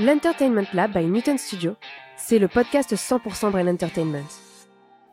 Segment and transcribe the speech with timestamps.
[0.00, 1.74] L'Entertainment Lab by Newton Studio,
[2.16, 4.28] c'est le podcast 100% Brain Entertainment.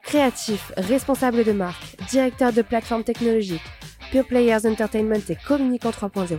[0.04, 3.66] Créatifs, responsables de marque, directeurs de plateformes technologiques,
[4.12, 6.38] Pure Players Entertainment et Communicant 3.0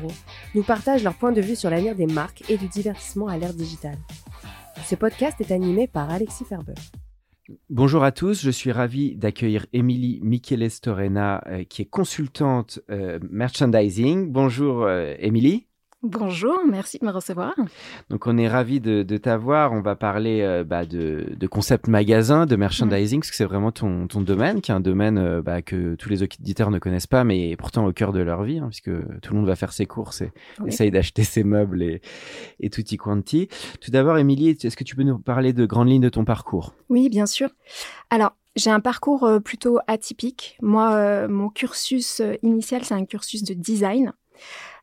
[0.55, 3.53] nous partagent leur point de vue sur l'avenir des marques et du divertissement à l'ère
[3.53, 3.99] digitale.
[4.85, 6.75] Ce podcast est animé par Alexis Ferber.
[7.69, 13.19] Bonjour à tous, je suis ravi d'accueillir Émilie Micheles Torena, euh, qui est consultante euh,
[13.29, 14.31] merchandising.
[14.31, 15.67] Bonjour euh, Émilie.
[16.09, 17.53] Bonjour, merci de me recevoir.
[18.11, 19.73] Donc on est ravi de, de t'avoir.
[19.73, 23.73] On va parler euh, bah, de, de concept magasin, de merchandising, parce que c'est vraiment
[23.73, 27.09] ton, ton domaine, qui est un domaine euh, bah, que tous les auditeurs ne connaissent
[27.09, 28.91] pas, mais pourtant au cœur de leur vie, hein, puisque
[29.21, 30.69] tout le monde va faire ses courses et Oui.
[30.69, 32.01] essaye d'acheter ses meubles et,
[32.61, 33.49] et tutti quanti.
[33.81, 36.73] Tout d'abord, Émilie, est-ce que tu peux nous parler de grandes lignes de ton parcours?
[36.89, 37.49] Oui, bien sûr.
[38.11, 40.57] Alors, j'ai un parcours euh, plutôt atypique.
[40.63, 44.13] Moi, euh, mon cursus initial, c'est un cursus de design.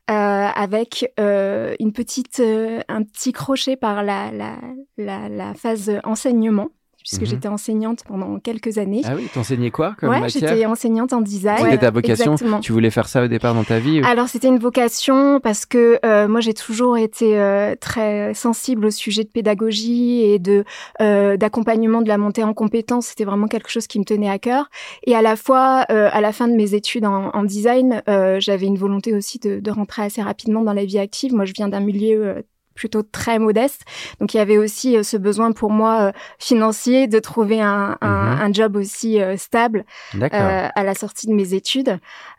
[0.09, 4.57] Euh, avec euh, une petite, euh, un petit crochet par la, la,
[4.97, 6.69] la, la phase enseignement,
[7.03, 7.27] puisque Mhm.
[7.27, 9.01] j'étais enseignante pendant quelques années.
[9.05, 11.57] Ah oui, t'enseignais quoi comme ouais, j'étais enseignante en design.
[11.63, 12.59] C'était ta vocation Exactement.
[12.61, 15.65] Tu voulais faire ça au départ dans ta vie ou- Alors c'était une vocation parce
[15.65, 20.63] que euh, moi j'ai toujours été euh, très sensible au sujet de pédagogie et de
[21.01, 23.07] euh, d'accompagnement de la montée en compétences.
[23.07, 24.69] C'était vraiment quelque chose qui me tenait à cœur.
[25.05, 28.39] Et à la fois, euh, à la fin de mes études en, en design, euh,
[28.39, 31.33] j'avais une volonté aussi de, de rentrer assez rapidement dans la vie active.
[31.33, 32.41] Moi je viens d'un milieu euh,
[32.75, 33.81] plutôt très modeste.
[34.19, 37.97] Donc il y avait aussi euh, ce besoin pour moi euh, financier de trouver un,
[38.01, 38.41] un, Mhm.
[38.41, 39.85] un job aussi euh, stable
[40.33, 41.97] euh, à la sortie de mes études.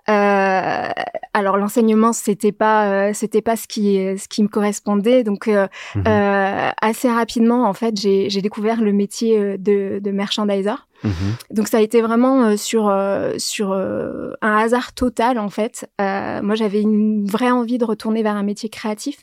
[0.08, 0.88] Euh,
[1.32, 5.66] alors l'enseignement c'était pas euh, c'était pas ce qui ce qui me correspondait donc euh,
[5.94, 6.04] Mhm.
[6.06, 10.74] euh, assez rapidement en fait j'ai j'ai découvert le métier de de merchandiser.
[11.04, 11.12] Mhm.
[11.50, 15.88] Donc ça a été vraiment euh, sur euh, sur euh, un hasard total en fait.
[16.00, 19.16] Euh, moi j'avais une vraie envie de retourner vers un métier créatif.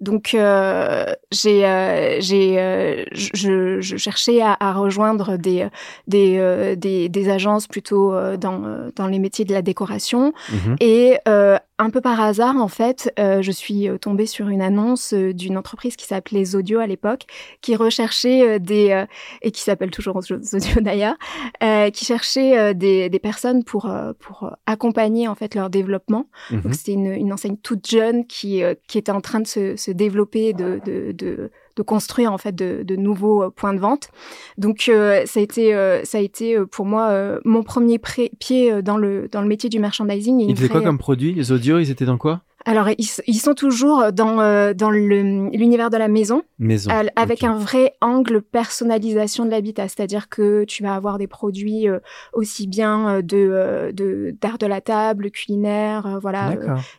[0.00, 5.66] Donc euh, j'ai euh, j'ai euh, je, je cherchais à, à rejoindre des
[6.06, 10.76] des, euh, des des agences plutôt dans dans les métiers de la décoration Mhm.
[10.80, 14.60] et euh, un peu par hasard en fait euh, je suis euh, tombée sur une
[14.62, 17.24] annonce euh, d'une entreprise qui s'appelait Zodio à l'époque
[17.62, 19.06] qui recherchait euh, des euh,
[19.42, 21.16] et qui s'appelle toujours Zodio d'ailleurs
[21.62, 26.60] euh, qui cherchait des des personnes pour pour accompagner en fait leur développement Mhm.
[26.60, 29.90] donc c'était une, une enseigne toute jeune qui, qui était en train de se, se
[29.90, 34.10] développer, de, de, de, de construire en fait de, de nouveaux euh, points de vente.
[34.58, 37.98] Donc euh, ça a été, euh, ça a été pour moi mon premier
[38.38, 40.40] pied dans le, dans le métier du merchandising.
[40.40, 42.42] Ils faisaient quoi comme produit Les audios, ils étaient dans quoi?
[42.66, 46.90] Alors ils, ils sont toujours dans, euh, l'univers de la maison Maison.
[47.16, 52.00] avec un vrai angle personnalisation de l'habitat, c'est-à-dire que tu vas avoir des produits euh,
[52.34, 56.54] aussi bien de euh, de d'art de la table, culinaire, voilà,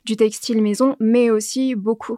[0.06, 2.18] du textile maison, mais aussi beaucoup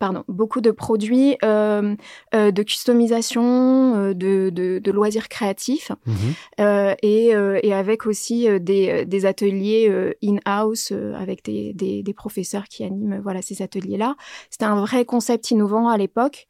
[0.00, 1.94] pardon, beaucoup de produits euh,
[2.34, 6.94] euh, de customisation, euh, de, de, de loisirs créatifs Mhm.
[7.02, 7.32] et,
[7.62, 13.42] et avec aussi des, des ateliers in-house avec des, des, des professeurs qui animent voilà
[13.42, 14.16] ces ateliers-là.
[14.50, 16.46] C'était un vrai concept innovant à l'époque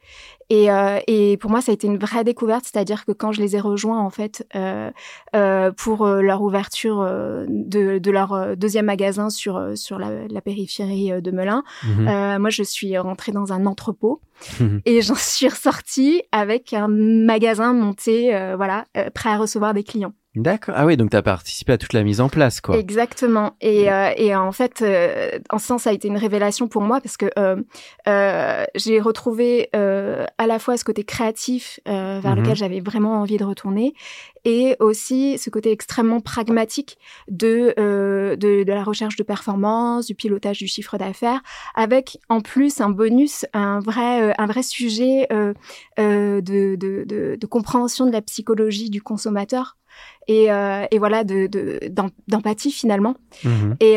[0.52, 3.40] et, euh, et pour moi ça a été une vraie découverte, c'est-à-dire que quand je
[3.40, 4.90] les ai rejoints en fait euh,
[5.34, 10.28] euh, pour euh, leur ouverture euh, de, de leur euh, deuxième magasin sur sur la,
[10.28, 14.20] la périphérie de Melun, euh, moi, je suis rentrée dans un entrepôt
[14.60, 14.80] Mhm.
[14.86, 20.14] et j'en suis ressortie avec un magasin monté, voilà, prêt à recevoir des clients.
[20.34, 20.74] D'accord.
[20.78, 22.78] Ah oui, donc tu as participé à toute la mise en place, quoi.
[22.78, 23.54] Exactement.
[23.60, 26.80] Et, euh, et en fait, euh, en ce sens, ça a été une révélation pour
[26.80, 27.56] moi parce que euh,
[28.08, 32.40] euh, j'ai retrouvé euh, à la fois ce côté créatif euh, vers Mhm.
[32.40, 33.92] lequel j'avais vraiment envie de retourner
[34.46, 36.96] et aussi ce côté extrêmement pragmatique
[37.28, 41.42] de, euh, de, de la recherche de performance, du pilotage du chiffre d'affaires,
[41.74, 45.52] avec en plus un bonus, un vrai, euh, un vrai sujet euh,
[45.98, 49.76] euh, de, de, de, de compréhension de la psychologie du consommateur
[50.28, 51.48] et, et voilà de
[52.28, 53.16] d'empathie finalement.
[53.44, 53.76] Mhm.
[53.80, 53.96] Et,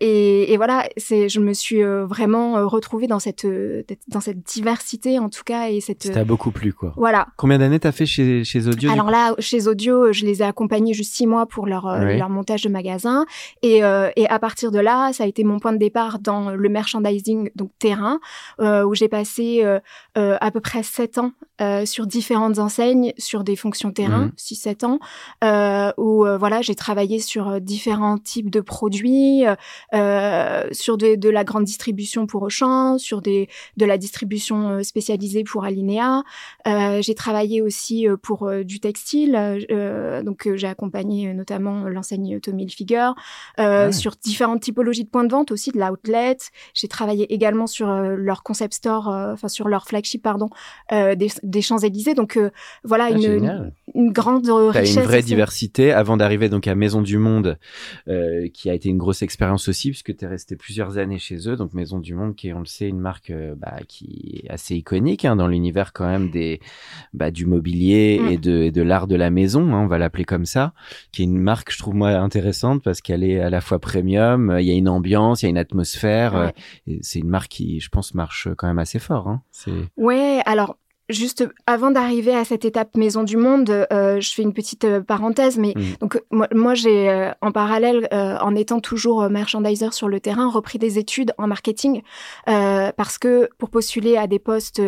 [0.00, 3.46] et, et voilà, c'est je me suis vraiment retrouvée dans cette
[4.08, 6.04] dans cette diversité en tout cas et cette.
[6.04, 6.92] Ça t'a beaucoup plu quoi.
[6.96, 7.28] Voilà.
[7.36, 10.94] Combien d'années t'as fait chez chez Audio Alors là, chez Audio, je les ai accompagnés
[10.94, 13.24] juste six mois pour leur leur montage de magasin
[13.62, 13.78] et
[14.16, 17.50] et à partir de là, ça a été mon point de départ dans le merchandising
[17.54, 18.20] donc terrain
[18.60, 19.64] où j'ai passé
[20.14, 21.32] à peu près sept ans
[21.84, 24.90] sur différentes enseignes, sur des fonctions terrain, 6-7 mmh.
[24.90, 24.98] ans,
[25.42, 25.53] euh,
[25.96, 29.44] où voilà, j'ai travaillé sur différents types de produits,
[29.92, 35.64] sur de, de, la grande distribution pour Auchan, sur des, de la distribution spécialisée pour
[35.64, 36.22] Alinea.
[36.66, 39.64] j'ai travaillé aussi pour du textile,
[40.24, 43.10] donc j'ai accompagné notamment l'enseigne Tommy Hilfiger,
[43.56, 46.36] ah sur différentes typologies de points de vente aussi, de l'outlet.
[46.74, 50.48] J'ai travaillé également sur leur concept store, enfin sur leur flagship, pardon,
[50.90, 52.14] des, des Champs-Élysées.
[52.14, 52.50] Donc euh,
[52.84, 54.94] voilà ah, une, une, grande richesse.
[54.94, 55.22] T'as une vraie
[55.92, 57.58] avant d'arriver donc à Maison du Monde,
[58.08, 61.48] euh, qui a été une grosse expérience aussi puisque tu es resté plusieurs années chez
[61.48, 61.56] eux.
[61.56, 64.50] Donc Maison du Monde, qui est, on le sait, une marque euh, bah, qui est
[64.50, 66.60] assez iconique hein, dans l'univers quand même des
[67.12, 68.28] bah, du mobilier mm.
[68.28, 70.72] et de, de l'art de la maison, hein, on va l'appeler comme ça,
[71.12, 74.56] qui est une marque je trouve moi intéressante parce qu'elle est à la fois premium,
[74.58, 76.52] il y a une ambiance, il y a une atmosphère.
[77.00, 79.28] c'est une marque qui, je pense, marche quand même assez fort.
[79.28, 79.42] Hein.
[79.96, 80.76] Ouais, alors
[81.10, 85.02] Juste avant d'arriver à cette étape Maison du Monde, euh, je fais une petite euh,
[85.02, 85.82] parenthèse, mais mmh.
[86.00, 90.78] donc moi, moi j'ai euh, en parallèle, en étant toujours merchandiser sur le terrain, repris
[90.78, 92.00] des études en marketing
[92.46, 94.80] parce que pour postuler à des postes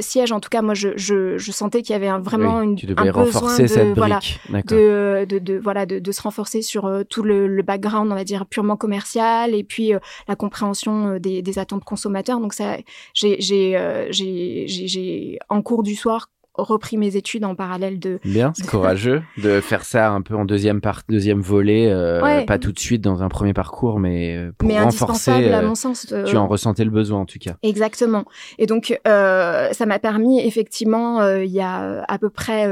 [0.00, 2.74] sièges, en tout cas moi je, je, je sentais qu'il y avait un, vraiment une,
[2.74, 4.18] tu un besoin de voilà
[4.48, 8.24] de, de, de, voilà de, de, se renforcer sur tout le, le, background, on va
[8.24, 9.92] dire purement commercial et puis
[10.26, 12.40] la compréhension des, des attentes consommateurs.
[12.40, 12.76] Donc ça,
[13.14, 13.76] j'ai j'ai
[14.10, 18.18] j'ai j'ai en cours du soir repris mes études en parallèle de.
[18.24, 22.58] Bien, c'est courageux de faire ça un peu en deuxième part, deuxième volet, euh, pas
[22.58, 25.52] tout de suite dans un premier parcours, mais euh, pour renforcer.
[25.52, 26.12] à mon sens.
[26.26, 27.54] Tu en ressentais le besoin en tout cas.
[27.62, 28.24] Exactement.
[28.58, 32.66] Et donc euh, ça m'a permis effectivement il y a à peu près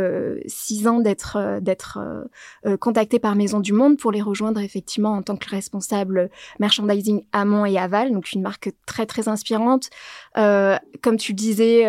[0.47, 1.99] six ans d'être d'être
[2.81, 6.31] contactée par Maison du Monde pour les rejoindre effectivement en tant que responsable
[6.61, 9.91] merchandising amont et aval, donc une marque très très inspirante.
[10.35, 11.87] comme tu disais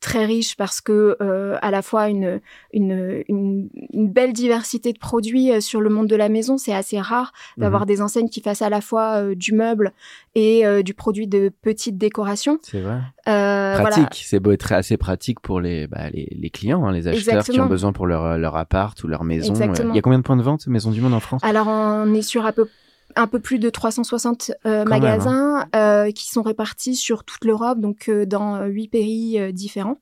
[0.00, 2.40] très riche parce que euh, à la fois une,
[2.72, 6.58] une, une, belle diversité de produits euh, sur le monde de la maison.
[6.58, 7.88] C'est assez rare d'avoir mhm.
[7.88, 9.92] des enseignes qui fassent à la fois euh, du meuble
[10.34, 12.58] et du produit de petite décoration.
[12.62, 13.00] C'est vrai.
[13.24, 17.44] pratique, c'est beau être assez pratique pour les, bah, les, les, clients, hein, les acheteurs
[17.44, 19.54] qui ont besoin pour leur, leur appart ou leur maison.
[19.54, 21.42] Il y a combien de points de vente Maison du Monde en France?
[21.44, 22.68] Alors on est sur à peu
[23.16, 26.06] un peu plus de 360 euh, magasins hein.
[26.06, 29.98] euh, qui sont répartis sur toute l'Europe, donc euh, dans huit pays différents.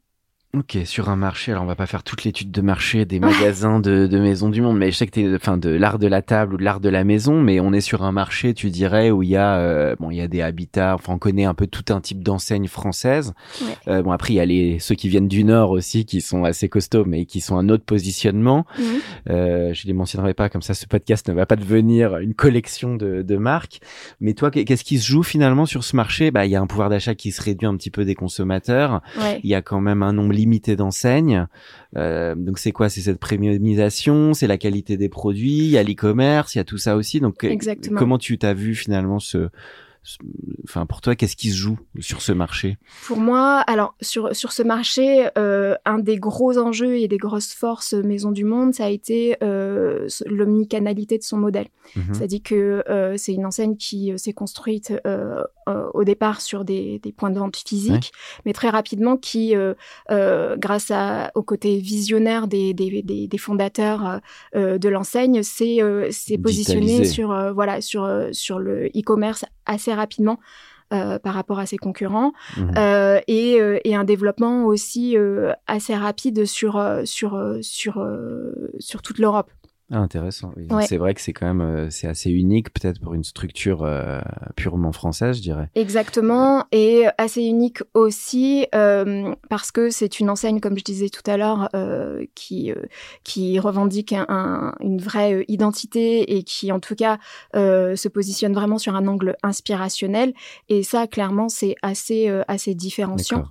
[0.56, 3.80] Ok, sur un marché, alors on va pas faire toute l'étude de marché des magasins
[3.80, 6.22] de, de maisons du monde, mais je sais que t'es, enfin, de l'art de la
[6.22, 9.10] table ou de l'art de la maison, mais on est sur un marché, tu dirais,
[9.10, 11.52] où il y a, euh, bon, il y a des habitats, enfin, on connaît un
[11.52, 13.34] peu tout un type d'enseignes françaises.
[13.88, 16.44] Euh, bon, après, il y a les, ceux qui viennent du Nord aussi, qui sont
[16.44, 18.64] assez costauds, mais qui sont un autre positionnement.
[18.78, 18.84] Mhm.
[19.28, 22.96] Euh, je les mentionnerai pas, comme ça, ce podcast ne va pas devenir une collection
[22.96, 23.80] de, de marques.
[24.22, 26.30] Mais toi, qu'est-ce qui se joue finalement sur ce marché?
[26.30, 29.02] Bah, il y a un pouvoir d'achat qui se réduit un petit peu des consommateurs.
[29.44, 31.46] Il y a quand même un nombre limité d'enseignes.
[31.96, 32.88] Euh, donc c'est quoi?
[32.88, 36.64] C'est cette premiumisation, c'est la qualité des produits, il y a l'e-commerce, il y a
[36.64, 37.20] tout ça aussi.
[37.20, 37.46] Donc
[37.96, 39.48] comment tu t'as vu finalement ce
[40.64, 42.78] enfin pour toi, qu'est-ce qui se joue sur ce marché?
[43.06, 47.54] Pour moi, alors sur sur ce marché, euh, un des gros enjeux et des grosses
[47.54, 51.68] forces Maison du Monde, ça a été euh, l'omnicanalité de son modèle.
[51.96, 52.14] Mhm.
[52.14, 54.92] C'est-à-dire que euh, c'est une enseigne qui s'est construite
[55.94, 58.12] au départ sur des, des, points de vente physiques,
[58.46, 59.54] mais très rapidement qui,
[60.08, 64.20] grâce à, au côté visionnaire des, des, des fondateurs
[64.54, 65.80] de l'enseigne, s'est
[66.42, 70.40] positionné sur voilà sur sur le e-commerce assez rapidement
[70.90, 72.70] euh, par rapport à ses concurrents mmh.
[72.78, 75.18] euh, et, euh, et, un développement aussi
[75.66, 78.08] assez rapide sur sur sur
[78.78, 79.50] sur toute l'Europe.
[79.90, 80.52] Ah, intéressant.
[80.86, 84.20] C'est vrai que c'est quand même euh, c'est assez unique peut-être pour une structure euh,
[84.54, 85.70] purement française, je dirais.
[85.74, 91.28] Exactement, et assez unique aussi euh, parce que c'est une enseigne, comme je disais tout
[91.30, 91.70] à l'heure,
[92.34, 92.72] qui
[93.24, 97.18] qui revendique un, une vraie identité et qui en tout cas
[97.54, 100.34] se positionne vraiment sur un angle inspirationnel.
[100.68, 103.46] Et ça, clairement, c'est assez assez différenciant.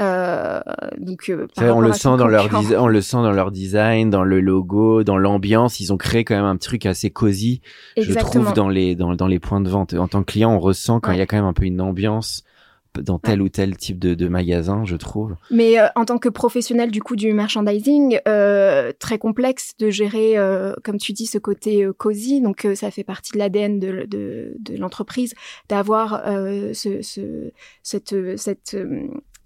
[0.00, 0.60] Euh,
[0.98, 4.40] donc, euh, on le sent dans leur on le sent dans leur design, dans le
[4.40, 5.80] logo, dans l'ambiance.
[5.80, 7.60] Ils ont créé quand même un truc assez cosy.
[7.96, 9.94] Je trouve dans les dans, dans les points de vente.
[9.94, 11.80] En tant que client, on ressent quand il y a quand même un peu une
[11.80, 12.44] ambiance
[13.02, 15.36] dans tel ou tel type de, de magasin, je trouve.
[15.50, 20.36] Mais euh, en tant que professionnel du coup du merchandising, euh, très complexe de gérer,
[20.36, 22.40] euh, comme tu dis, ce côté euh, cosy.
[22.40, 25.34] Donc ça fait partie de l'ADN de, de, de l'entreprise
[25.68, 27.50] d'avoir ce, ce,
[27.82, 28.76] cette, cette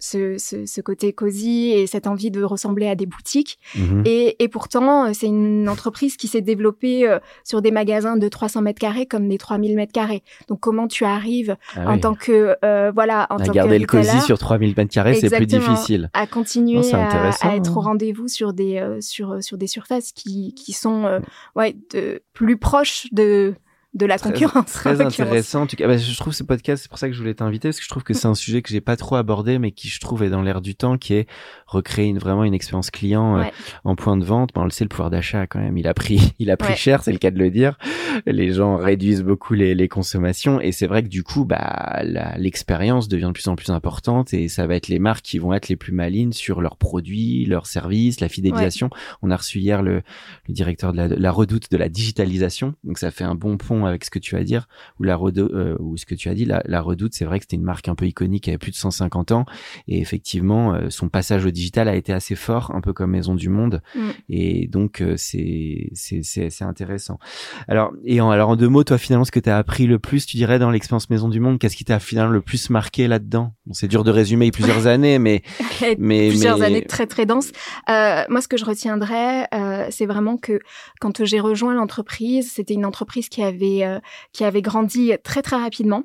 [0.03, 3.57] ce, ce, ce, côté cosy et cette envie de ressembler à des boutiques.
[3.75, 4.03] Mhm.
[4.05, 8.27] Et, et, pourtant, euh, c'est une entreprise qui s'est développée euh, sur des magasins de
[8.27, 10.21] 300 mètres carrés comme des 3000 mètres carrés.
[10.49, 12.01] Donc, comment tu arrives Ah en oui.
[12.01, 15.13] tant que euh, voilà, en à tant garder que le cosy sur 3000 mètres carrés,
[15.13, 16.09] c'est plus difficile.
[16.13, 17.83] à continuer à, être au hein.
[17.83, 21.21] rendez-vous sur des euh, sur sur des surfaces qui qui sont
[21.55, 23.53] ouais de, plus proches de
[23.93, 24.55] de la Très- concurrence.
[24.55, 25.61] en Très intéressant.
[25.63, 27.67] En tout cas, bah, je trouve ce podcast, c'est pour ça que je voulais t'inviter,
[27.69, 29.87] parce que je trouve que c'est un sujet que j'ai pas trop abordé, mais qui
[29.87, 31.27] je trouve est dans l'air du temps, qui est
[31.67, 33.43] recréer une, vraiment une expérience client euh,
[33.83, 34.49] en point de vente.
[34.53, 36.69] Bon, on le sait, le pouvoir d'achat quand même, il a pris, il a pris
[36.73, 36.75] Ouais.
[36.75, 37.77] cher, c'est le cas de le dire.
[38.25, 42.01] Les gens réduisent beaucoup les, les consommations, et c'est vrai que du coup, bah,
[42.37, 45.53] l'expérience devient de plus en plus importante, et ça va être les marques qui vont
[45.53, 48.89] être les plus malines sur leurs produits, leurs services, la fidélisation.
[49.21, 50.01] On a reçu hier le,
[50.47, 53.82] le directeur de la, la redoute de la digitalisation, donc ça fait un bon pont
[53.85, 54.67] avec ce que tu vas dire
[54.99, 57.43] ou la euh, ou ce que tu as dit, la, la Redoute, c'est vrai que
[57.43, 59.45] c'était une marque un peu iconique qui avait plus de 150 ans
[59.87, 63.35] et effectivement euh, son passage au digital a été assez fort, un peu comme Maison
[63.35, 63.63] du Monde
[63.95, 64.09] Mm.
[64.29, 67.19] et donc euh, c'est c'est c'est c'est intéressant.
[67.67, 69.99] Alors et en, alors en deux mots, toi finalement ce que tu as appris le
[69.99, 73.07] plus, tu dirais dans l'expérience Maison du Monde, qu'est-ce qui t'a finalement le plus marqué
[73.07, 73.53] là-dedans?
[73.65, 75.41] Bon, c'est dur de résumer plusieurs années, mais
[75.97, 77.51] mais plusieurs mais- années très très denses.
[77.89, 80.59] Euh, moi, ce que je retiendrai, euh, c'est vraiment que
[80.99, 83.99] quand j'ai rejoint l'entreprise, c'était une entreprise qui avait euh,
[84.33, 86.03] qui avait grandi très très rapidement.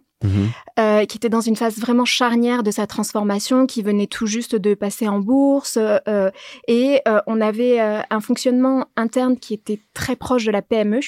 [0.79, 4.57] Euh, qui était dans une phase vraiment charnière de sa transformation, qui venait tout juste
[4.57, 6.31] de passer en bourse, euh,
[6.67, 10.99] et euh, on avait un fonctionnement interne qui était très proche de la PME,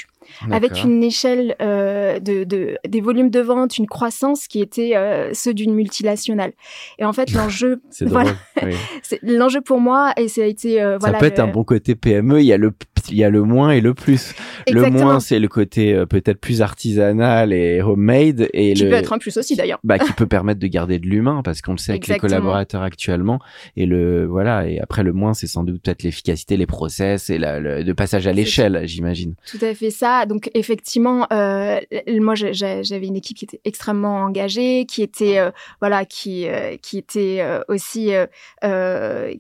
[0.51, 4.95] avec une échelle de, de des volumes de vente, une croissance qui était
[5.35, 6.53] ceux d'une multinationale.
[6.99, 8.75] Et en fait, l'enjeu, voilà, oui.
[9.23, 12.41] l'enjeu pour moi, et ça a été Ça peut être le- un bon côté PME,
[12.41, 12.71] il y a le
[13.09, 14.35] il y a le moins et le plus.
[14.71, 18.97] Le moins c'est le côté euh, peut-être plus artisanal et homemade et qui le peut
[18.97, 19.79] être un plus aussi d'ailleurs.
[19.85, 22.83] bah, qui peut permettre de garder de l'humain parce qu'on le sait avec les collaborateurs
[22.83, 23.41] actuellement
[23.77, 27.39] et le voilà et après le moins c'est sans doute peut-être l'efficacité les process et
[27.39, 30.27] la, le, de passage à l'échelle j'imagine Tout à fait ça.
[30.27, 36.05] Donc effectivement, euh, moi j'avais une équipe qui était extrêmement engagée, qui était euh, voilà,
[36.05, 38.11] qui euh, qui était aussi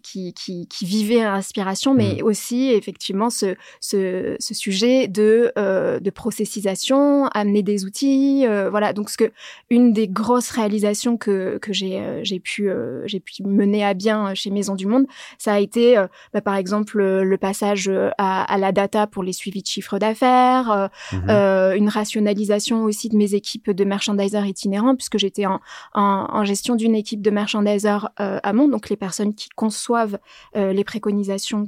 [0.03, 3.50] qui, qui qui vivait l'inspiration, mais aussi effectivement ce
[3.81, 8.93] ce, ce sujet de euh, de processisation, amener des outils, euh, voilà.
[8.93, 9.33] Donc ce que
[9.71, 12.71] une des grosses réalisations que que j'ai euh, j'ai pu
[13.05, 15.07] j'ai pu mener à bien chez Maison du Monde,
[15.39, 15.97] ça a été
[16.33, 20.91] bah, par exemple le passage à, à la data pour les suivis de chiffre d'affaires,
[21.13, 21.31] Mhm.
[21.77, 25.61] une rationalisation aussi de mes équipes de merchandisers itinérants puisque j'étais en,
[25.95, 30.19] en, en gestion d'une équipe de merchandisers amont, donc les personnes qui conçoivent
[30.55, 31.67] les préconisations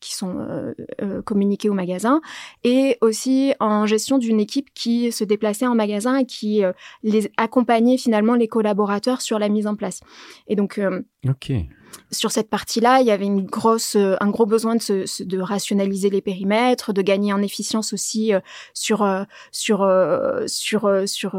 [0.00, 2.20] qui sont euh, euh, communiquées au magasin,
[2.62, 7.30] et aussi en gestion d'une équipe qui se déplaçait en magasin et qui euh, les
[7.36, 10.00] accompagnait finalement les collaborateurs sur la mise en place.
[10.48, 11.52] Et donc euh, ok
[12.10, 15.22] sur cette partie-là, il y avait une grosse, euh, un gros besoin de, se, se-
[15.22, 18.40] de rationaliser les périmètres, de gagner en efficience aussi euh,
[18.72, 19.88] sur euh, sur
[20.46, 21.36] sur sur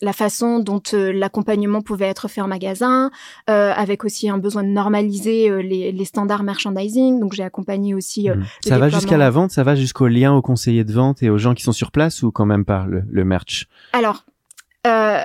[0.00, 3.10] la façon dont l'accompagnement pouvait être fait en magasin,
[3.50, 7.20] euh, avec aussi un besoin de normaliser les, les standards merchandising.
[7.20, 8.44] Donc j'ai accompagné aussi Mhm.
[8.66, 11.38] ça va jusqu'à la vente ça va jusqu'au lien aux conseillers de vente et aux
[11.38, 13.66] gens qui sont sur place ou quand même pas le, le merch?
[13.92, 14.24] Alors,
[14.86, 15.18] euh,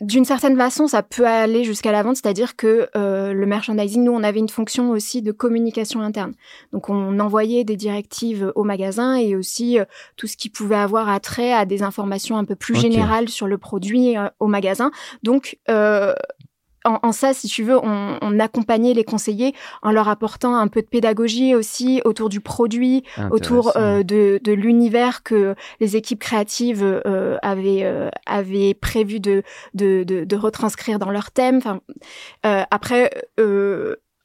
[0.00, 4.12] d'une certaine façon, ça peut aller jusqu'à la vente, c'est-à-dire que euh, le merchandising, nous,
[4.12, 6.34] on avait une fonction aussi de communication interne.
[6.72, 9.84] Donc, on envoyait des directives au magasin et aussi euh,
[10.16, 13.58] tout ce qui pouvait avoir attrait à des informations un peu plus générales sur le
[13.58, 14.90] produit euh, au magasin.
[15.22, 16.14] Donc, euh,
[16.88, 20.68] en, en ça, si tu veux, on, on accompagnait les conseillers en leur apportant un
[20.68, 26.20] peu de pédagogie aussi autour du produit, autour euh, de, de l'univers que les équipes
[26.20, 29.42] créatives euh, avaient, euh, avaient prévu de,
[29.74, 31.58] de, de, de retranscrire dans leur thème.
[31.58, 31.80] Enfin,
[32.70, 33.10] après,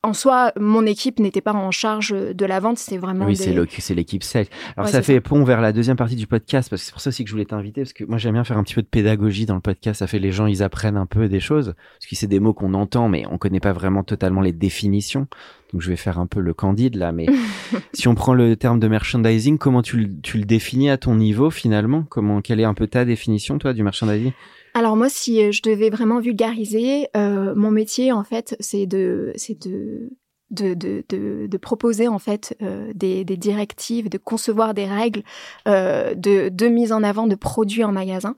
[0.03, 3.67] en soi, mon équipe n'était pas en charge de la vente, c'est vraiment Oui, des-
[3.79, 4.48] c'est l'équipe sales.
[4.75, 7.01] Alors Ouais, ça fait pont vers la deuxième partie du podcast parce que c'est pour
[7.01, 8.81] ça aussi que je voulais t'inviter parce que moi j'aime bien faire un petit peu
[8.81, 10.00] de pédagogie dans le podcast.
[10.00, 12.53] Ça fait les gens ils apprennent un peu des choses parce que c'est des mots
[12.53, 15.27] qu'on entend mais on connaît pas vraiment totalement les définitions.
[15.72, 17.25] Donc je vais faire un peu le candide là, mais
[17.93, 21.15] si on prend le terme de merchandising, comment tu le, tu le définis à ton
[21.15, 22.03] niveau finalement?
[22.10, 24.33] Comment quelle est un peu ta définition toi du merchandising?
[24.74, 29.32] Alors moi, si euh, je devais vraiment vulgariser, euh, mon métier, en fait, c'est de,
[29.36, 30.10] c'est de
[30.53, 35.24] de, de, de, de proposer en fait euh, des, des, directives, de concevoir des règles
[35.68, 38.36] euh, de, de, mise en avant de produits en magasin,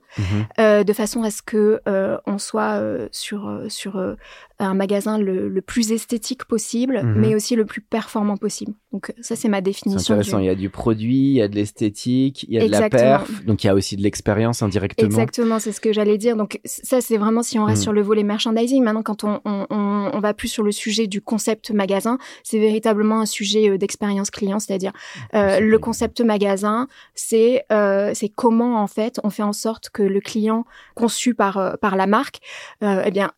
[0.58, 4.16] euh, de façon à ce que euh, on soit euh, sur sur
[4.58, 7.14] un magasin le, le, plus esthétique possible, mhm.
[7.20, 8.72] mais aussi le plus performant possible.
[8.92, 9.98] Donc ça, c'est ma définition.
[9.98, 10.38] C'est intéressant.
[10.38, 12.88] Il y a du produit, il y a de l'esthétique, il y a de la
[12.88, 15.06] perf, donc il y a aussi de l'expérience indirectement.
[15.06, 16.36] Exactement, c'est ce que j'allais dire.
[16.36, 17.84] Donc ça, c'est vraiment si on reste mhm.
[17.84, 18.82] sur le volet merchandising.
[18.82, 22.58] Maintenant, quand on, on, on, on, va plus sur le sujet du concept magasin, c'est
[22.58, 24.92] véritablement un sujet euh, d'expérience client, c'est-à-dire
[25.34, 30.02] euh, le concept magasin, c'est euh, c'est comment en fait on fait en sorte que
[30.02, 32.40] le client conçu par euh, par la marque,
[32.82, 33.32] euh, eh bien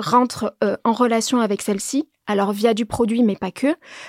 [0.00, 3.68] rentre euh, en relation avec celle-ci, alors via du produit, mais pas que,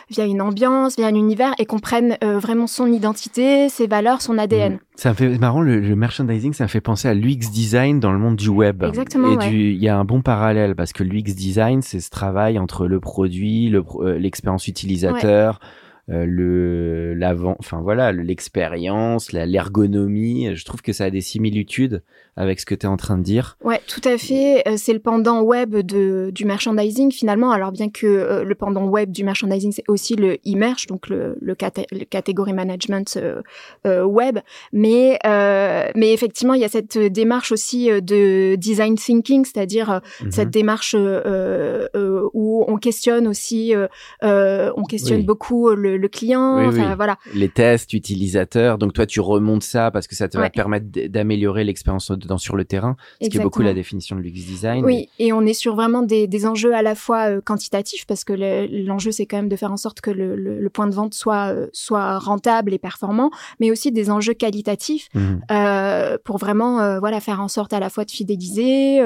[0.10, 4.38] via une ambiance, via un univers, et comprenne euh, vraiment son identité, ses valeurs, son
[4.38, 4.74] ADN.
[4.74, 4.80] Mmh.
[4.96, 8.20] Ça me fait marrant, le, merchandising, ça me fait penser à l'UX design dans le
[8.20, 8.84] monde du web.
[8.84, 9.42] Exactement.
[9.42, 12.88] Et il y a un bon parallèle, parce que l'UX design, c'est ce travail entre
[12.88, 15.60] le produit, euh, l'expérience utilisateur.
[16.08, 20.56] Le l'avant, enfin voilà, l'expérience, l'ergonomie.
[20.56, 22.04] Je trouve que ça a des similitudes
[22.38, 23.58] avec ce que tu es en train de dire.
[23.64, 24.68] Ouais, tout à fait.
[24.68, 27.52] Euh, c'est le pendant web de, du merchandising finalement.
[27.52, 31.38] Alors bien que euh, le pendant web du merchandising, c'est aussi le e-merch, donc le,
[31.42, 31.56] le,
[32.06, 33.20] catégorie management
[33.86, 34.40] web.
[34.72, 35.20] Mais
[35.96, 40.32] mais effectivement, il y a cette démarche aussi de design thinking, c'est-à-dire mhm.
[40.32, 43.74] cette démarche où on questionne aussi,
[44.22, 46.70] on questionne beaucoup le le, client.
[46.96, 47.18] voilà.
[47.34, 48.78] Les tests utilisateurs.
[48.78, 52.66] Donc toi, tu remontes ça parce que ça te va permettre d'améliorer l'expérience sur le
[52.66, 54.86] terrain, ce qui est beaucoup la définition de l'UX design.
[54.86, 58.24] Oui, et on est sur vraiment des, des enjeux à la fois euh, quantitatifs parce
[58.24, 58.34] que
[58.86, 61.54] l'enjeu c'est quand même de faire en sorte que le, le, point de vente soit
[61.54, 65.42] euh, soit rentable et performant, mais aussi des enjeux qualitatifs mhm.
[65.52, 69.02] euh, pour vraiment euh, voilà faire en sorte à la fois de fidéliser,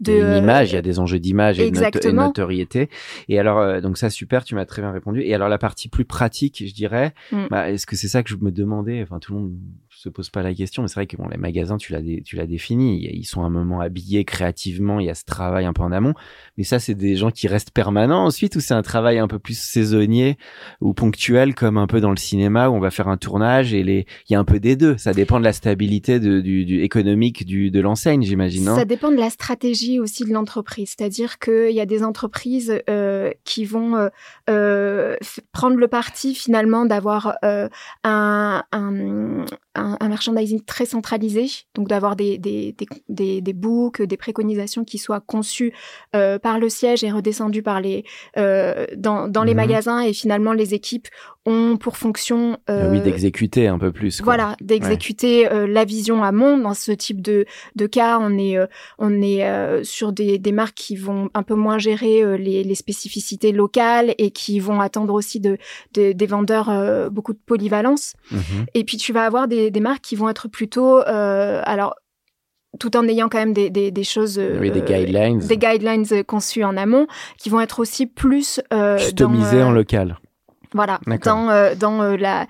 [0.00, 0.72] de une image.
[0.72, 2.88] Il y a des enjeux d'image et de notoriété.
[3.28, 5.22] Et alors donc ça super, tu m'as très bien répondu.
[5.22, 6.29] Et alors la partie plus pratique
[6.66, 7.14] je dirais.
[7.32, 7.46] Mm.
[7.50, 9.02] Bah, est-ce que c'est ça que je me demandais?
[9.02, 9.58] Enfin, tout le monde
[10.00, 13.06] se pose pas la question, mais c'est vrai que bon, les magasins, tu l'as, défini,
[13.12, 15.92] ils sont à un moment habillés créativement, il y a ce travail un peu en
[15.92, 16.14] amont,
[16.56, 19.38] mais ça, c'est des gens qui restent permanents ensuite, ou c'est un travail un peu
[19.38, 20.38] plus saisonnier
[20.80, 23.82] ou ponctuel, comme un peu dans le cinéma où on va faire un tournage et
[23.82, 24.96] les, il y a un peu des deux.
[24.96, 28.64] Ça dépend de la stabilité du, économique du, de l'enseigne, j'imagine.
[28.64, 33.32] Ça dépend de la stratégie aussi de l'entreprise, c'est-à-dire qu'il y a des entreprises euh,
[33.44, 34.08] qui vont euh,
[34.48, 35.16] euh,
[35.52, 37.36] prendre le parti finalement d'avoir
[38.02, 38.62] un,
[39.90, 44.84] un, un, merchandising très centralisé, donc d'avoir des, des, des, des, des books, des préconisations
[44.84, 45.72] qui soient conçues
[46.14, 48.04] euh, par le siège et redescendues par les,
[48.36, 49.60] euh, dans, dans les mhm.
[49.60, 51.08] magasins et finalement les équipes
[51.46, 54.24] ont pour fonction euh, oui d'exécuter un peu plus quoi.
[54.36, 58.58] voilà d'exécuter euh, la vision à monde dans ce type de, de cas on est
[58.58, 58.66] euh,
[58.98, 62.74] on est euh, sur des, des marques qui vont un peu moins gérer les, les
[62.74, 65.56] spécificités locales et qui vont attendre aussi de,
[65.94, 68.66] de des vendeurs beaucoup de polyvalence mhm.
[68.74, 71.94] et puis tu vas avoir des, des marques qui vont être plutôt alors
[72.78, 76.62] tout en ayant quand même des, des, des choses, oui, des guidelines, des guidelines conçues
[76.62, 80.18] en amont, qui vont être aussi plus euh, customisées en local.
[80.72, 82.46] Voilà, dans euh, dans euh, la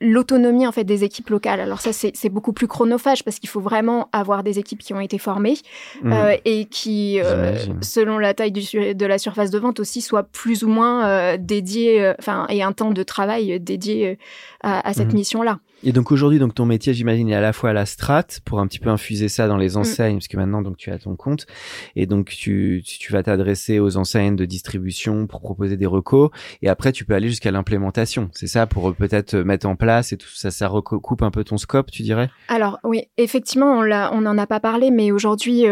[0.00, 1.60] l'autonomie en fait des équipes locales.
[1.60, 4.94] Alors ça c'est c'est beaucoup plus chronophage parce qu'il faut vraiment avoir des équipes qui
[4.94, 5.56] ont été formées
[6.02, 6.12] mmh.
[6.12, 10.22] euh, et qui euh, selon la taille du, de la surface de vente aussi soient
[10.22, 14.16] plus ou moins euh, dédiées enfin et un temps de travail dédié
[14.62, 15.16] à, à cette mmh.
[15.16, 15.58] mission là.
[15.84, 18.58] Et donc aujourd'hui, donc ton métier, j'imagine, est à la fois à la strat pour
[18.58, 19.76] un petit peu infuser ça dans les mm.
[19.76, 21.46] enseignes, parce que maintenant, donc tu as ton compte,
[21.94, 26.30] et donc tu tu vas t'adresser aux enseignes de distribution pour proposer des recos,
[26.62, 28.28] et après tu peux aller jusqu'à l'implémentation.
[28.32, 31.58] C'est ça pour peut-être mettre en place et tout ça, ça recoupe un peu ton
[31.58, 32.30] scope, tu dirais?
[32.48, 35.68] Alors oui, effectivement, on l'a, on n'en a pas parlé, mais aujourd'hui, euh,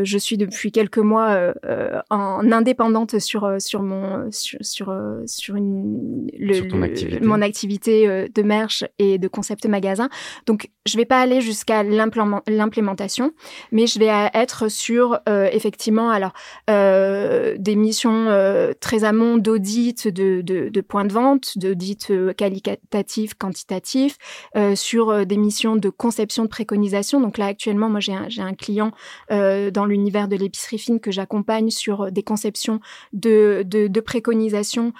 [0.04, 4.94] je suis depuis quelques mois euh, en indépendante sur sur mon sur sur,
[5.26, 10.10] sur une le, mon activité de merch et de concept magasin.
[10.44, 13.32] Donc, je vais pas aller jusqu'à l'implémentation,
[13.72, 16.32] mais je vais être sur euh, effectivement alors
[16.68, 23.32] euh, des missions euh, très amont d'audit de, de, de points de vente, d'audit qualitatif,
[23.34, 24.18] quantitatif,
[24.74, 27.20] sur des missions de conception de préconisation.
[27.20, 28.90] Donc là, actuellement, moi, j'ai un, un client
[29.30, 32.80] dans l'univers de l'épicerie fine que j'accompagne sur des conceptions
[33.12, 34.92] de, de, de préconisation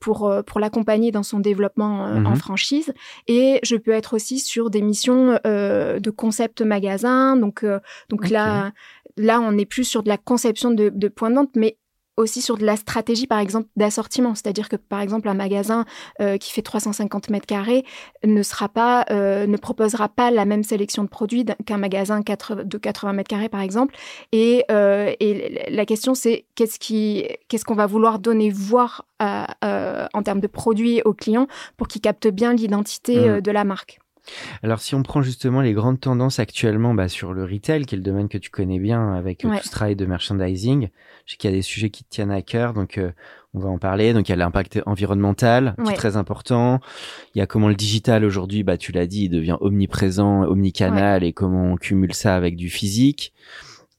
[0.00, 2.36] pour, pour l'accompagner dans son développement en mhm.
[2.36, 2.92] franchise.
[3.26, 7.36] Et je peux être aussi sur des missions euh, de concept magasin.
[7.36, 7.78] Donc, euh,
[8.08, 8.72] donc là,
[9.16, 11.78] là, on est plus sur de la conception de, de points de vente, mais
[12.16, 14.34] aussi sur de la stratégie, par exemple, d'assortiment.
[14.34, 15.84] C'est-à-dire que, par exemple, un magasin
[16.20, 17.84] euh, qui fait 350 mètres carrés
[18.24, 22.78] ne sera pas, euh, ne proposera pas la même sélection de produits qu'un magasin de
[22.78, 23.94] 80 mètres carrés, par exemple.
[24.32, 30.22] Et, euh, et la question, c'est qu'est-ce qui, qu'est-ce qu'on va vouloir donner voir en
[30.24, 31.46] termes de produits aux clients
[31.76, 33.40] pour qu'ils captent bien l'identité mmh.
[33.42, 34.00] de la marque.
[34.62, 37.98] Alors, si on prend justement les grandes tendances actuellement bah, sur le retail, qui est
[37.98, 40.88] le domaine que tu connais bien avec tout ce travail de merchandising,
[41.26, 43.12] je sais qu'il y a des sujets qui te tiennent à cœur, donc euh,
[43.54, 44.12] on va en parler.
[44.12, 46.80] Donc, il y a l'impact environnemental, qui est très important.
[47.34, 51.24] Il y a comment le digital aujourd'hui, bah, tu l'as dit, il devient omniprésent, omnicanal,
[51.24, 53.32] et comment on cumule ça avec du physique.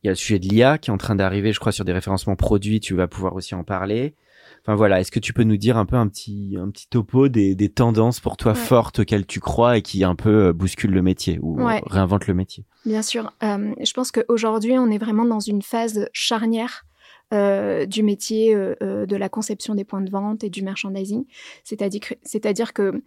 [0.04, 1.86] Il y a le sujet de l'IA qui est en train d'arriver, je crois, sur
[1.86, 2.80] des référencements produits.
[2.80, 4.16] Tu vas pouvoir aussi en parler.
[4.64, 7.30] Enfin voilà, est-ce que tu peux nous dire un peu un petit un petit topo
[7.30, 10.94] des, des tendances pour toi fortes auxquelles tu crois et qui un peu euh, bousculent
[10.94, 12.66] le métier ou réinventent le métier?
[12.86, 16.86] Bien sûr, euh, je pense qu'aujourd'hui on est vraiment dans une phase charnière
[17.34, 21.24] euh, du métier euh, euh, de la conception des points de vente et du merchandising.
[21.64, 23.02] C'est-à-dire, c'est-à-dire que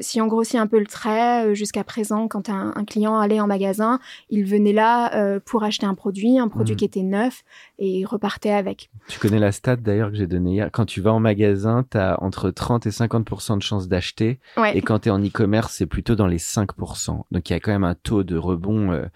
[0.00, 4.00] si on grossit un peu le trait, jusqu'à présent, quand un, client allait en magasin,
[4.30, 6.76] il venait là pour acheter un produit, un produit mmh.
[6.76, 7.44] qui était neuf,
[7.78, 8.90] et il repartait avec.
[9.08, 10.70] Tu connais la stat d'ailleurs que j'ai donnée hier.
[10.72, 14.40] Quand tu vas en magasin, tu as entre 30 et 50% de chances d'acheter.
[14.74, 17.60] Et quand tu es en e-commerce, c'est plutôt dans les 5% Donc il y a
[17.60, 18.88] quand même un taux de rebond.
[18.88, 19.10] donc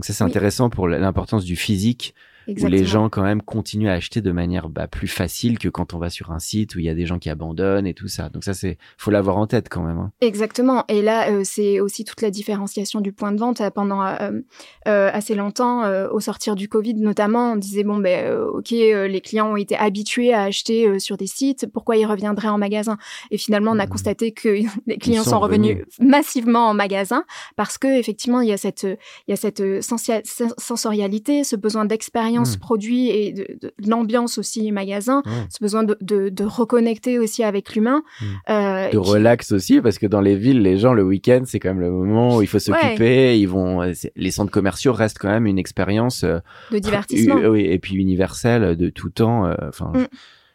[0.00, 2.14] ça, c'est intéressant pour l'importance du physique
[2.48, 5.94] où les gens quand même continuent à acheter de manière bah, plus facile que quand
[5.94, 8.08] on va sur un site où il y a des gens qui abandonnent et tout
[8.08, 8.28] ça.
[8.28, 9.98] Donc ça, c'est faut l'avoir en tête quand même.
[9.98, 10.12] Hein.
[10.20, 10.84] Exactement.
[10.88, 13.60] Et là, euh, c'est aussi toute la différenciation du point de vente.
[13.60, 14.40] Euh, pendant euh,
[14.84, 19.56] assez longtemps, au sortir du Covid notamment, on disait bon ben ok, les clients ont
[19.56, 22.98] été habitués à acheter sur des sites, pourquoi ils reviendraient en magasin?
[23.30, 23.88] Et finalement, on a mmh.
[23.88, 24.48] constaté que
[24.86, 27.24] les clients sont, revenus, massivement en magasin
[27.56, 32.33] parce que effectivement, il y a cette il y a cette sensorialité, ce besoin d'expérience
[32.42, 32.60] ce mmh.
[32.60, 38.02] produit et de, l'ambiance aussi magasin, ce besoin de, de, reconnecter aussi avec l'humain.
[38.20, 38.24] Mmh.
[38.50, 41.68] Euh, de relax aussi, parce que dans les villes, les gens, le week-end, c'est quand
[41.68, 43.38] même le moment où il faut s'occuper.
[43.38, 46.38] Ils vont, euh, les centres commerciaux restent quand même une expérience euh,
[46.72, 47.36] de divertissement.
[47.36, 49.52] oui, et puis universelle de tout temps.
[49.68, 49.92] Enfin.
[49.94, 50.06] Mmh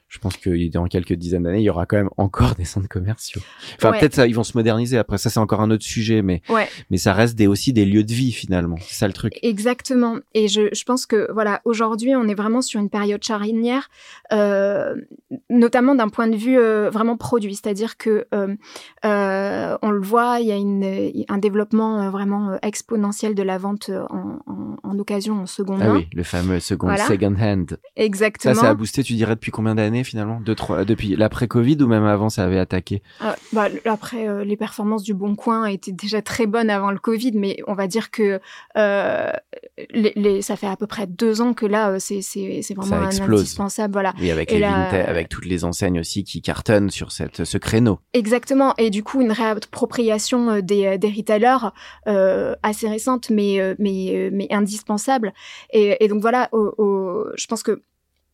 [0.10, 2.90] je pense que dans quelques dizaines d'années, il y aura quand même encore des centres
[2.90, 3.42] commerciaux.
[3.76, 4.98] Enfin, peut-être ils vont se moderniser.
[4.98, 6.42] Après, ça, c'est encore un autre sujet, mais
[6.90, 8.76] mais ça reste des, aussi des lieux de vie finalement.
[8.82, 9.38] C'est ça le truc.
[9.44, 10.18] Exactement.
[10.34, 13.90] Et je, je pense que voilà, aujourd'hui, on est vraiment sur une période charnière,
[14.34, 14.96] euh,
[15.50, 20.48] notamment d'un point de vue euh, vraiment produit, c'est-à-dire que euh, on le voit, il
[20.48, 25.46] y a une, un développement vraiment exponentiel de la vente en, en, en occasion, en
[25.46, 27.78] seconde ah oui, le fameux second, second hand.
[27.96, 28.56] Exactement.
[28.56, 31.88] Ça, ça a boosté, tu dirais, depuis combien d'années finalement Deux, trois, Depuis l'après-Covid ou
[31.88, 35.92] même avant, ça avait attaqué ah, bah, Après, euh, les performances du Bon Coin étaient
[35.92, 38.40] déjà très bonnes avant le Covid, mais on va dire que
[38.78, 39.32] euh,
[39.92, 43.94] les, ça fait à peu près deux ans que là, euh, c'est vraiment un indispensable.
[43.94, 44.14] Voilà.
[44.20, 48.00] Oui, avec, les avec toutes les enseignes aussi qui cartonnent sur cette, ce créneau.
[48.14, 48.74] Exactement.
[48.78, 51.72] Et du coup, une réappropriation des, des retailers
[52.64, 55.34] assez récente, mais, mais, mais indispensable.
[55.72, 57.84] Et, et donc voilà, je pense que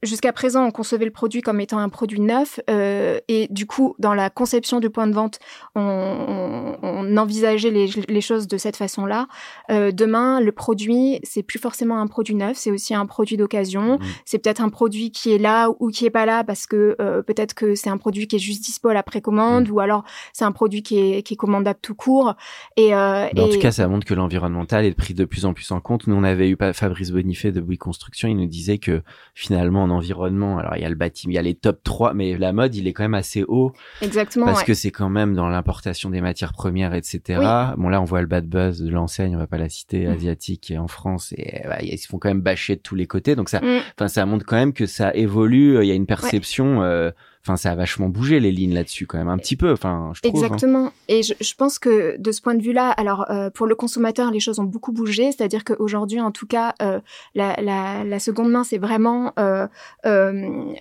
[0.05, 3.95] Jusqu'à présent, on concevait le produit comme étant un produit neuf euh, et du coup,
[3.99, 5.39] dans la conception du point de vente,
[5.75, 9.27] on, on, envisageait les, les, choses de cette façon-là.
[9.71, 13.97] Euh, demain, le produit, c'est plus forcément un produit neuf, c'est aussi un produit d'occasion.
[13.97, 14.03] Mmh.
[14.25, 17.21] C'est peut-être un produit qui est là ou qui est pas là parce que euh,
[17.21, 19.71] peut-être que c'est un produit qui est juste dispo à la précommande mmh.
[19.71, 22.35] ou alors c'est un produit qui est, qui est commandable tout court.
[22.77, 25.79] Et, en tout cas, ça montre que l'environnemental est pris de plus en plus en
[25.79, 26.07] compte.
[26.07, 29.01] Nous, on avait eu Fabrice Bonifay de Bouygues Construction, il nous disait que
[29.33, 30.57] finalement, en environnement.
[30.57, 32.75] Alors il y a le bâtiment, il y a les top 3, mais la mode,
[32.75, 33.73] il est quand même assez haut.
[34.01, 34.45] Exactement.
[34.45, 37.39] Parce que c'est quand même dans l'importation des matières premières, etc.
[37.77, 40.11] Bon là, on voit le bad buzz de l'enseigne, on va pas la citer, mm.
[40.11, 43.07] asiatique et en France, et bah, ils se font quand même bâcher de tous les
[43.07, 43.35] côtés.
[43.35, 43.79] Donc ça, mm.
[43.97, 45.81] enfin ça montre quand même que ça évolue.
[45.81, 46.83] Il y a une perception.
[46.83, 47.11] Euh,
[47.45, 49.71] Enfin, ça a vachement bougé les lignes là-dessus quand même un petit peu.
[49.71, 50.35] Enfin, je trouve.
[50.35, 50.45] Hein.
[50.45, 50.91] Exactement.
[51.07, 54.39] Et je, pense que de ce point de vue-là, alors euh, pour le consommateur, les
[54.39, 55.31] choses ont beaucoup bougé.
[55.31, 56.99] C'est-à-dire qu'aujourd'hui, en tout cas, euh,
[57.35, 59.67] la, seconde main, c'est vraiment euh,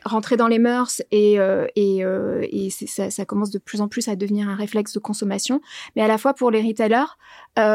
[0.06, 1.34] rentrer dans les mœurs et,
[1.76, 5.60] et, ça, commence de plus en plus à devenir un réflexe de consommation.
[5.96, 7.18] Mais à la fois pour les retailers,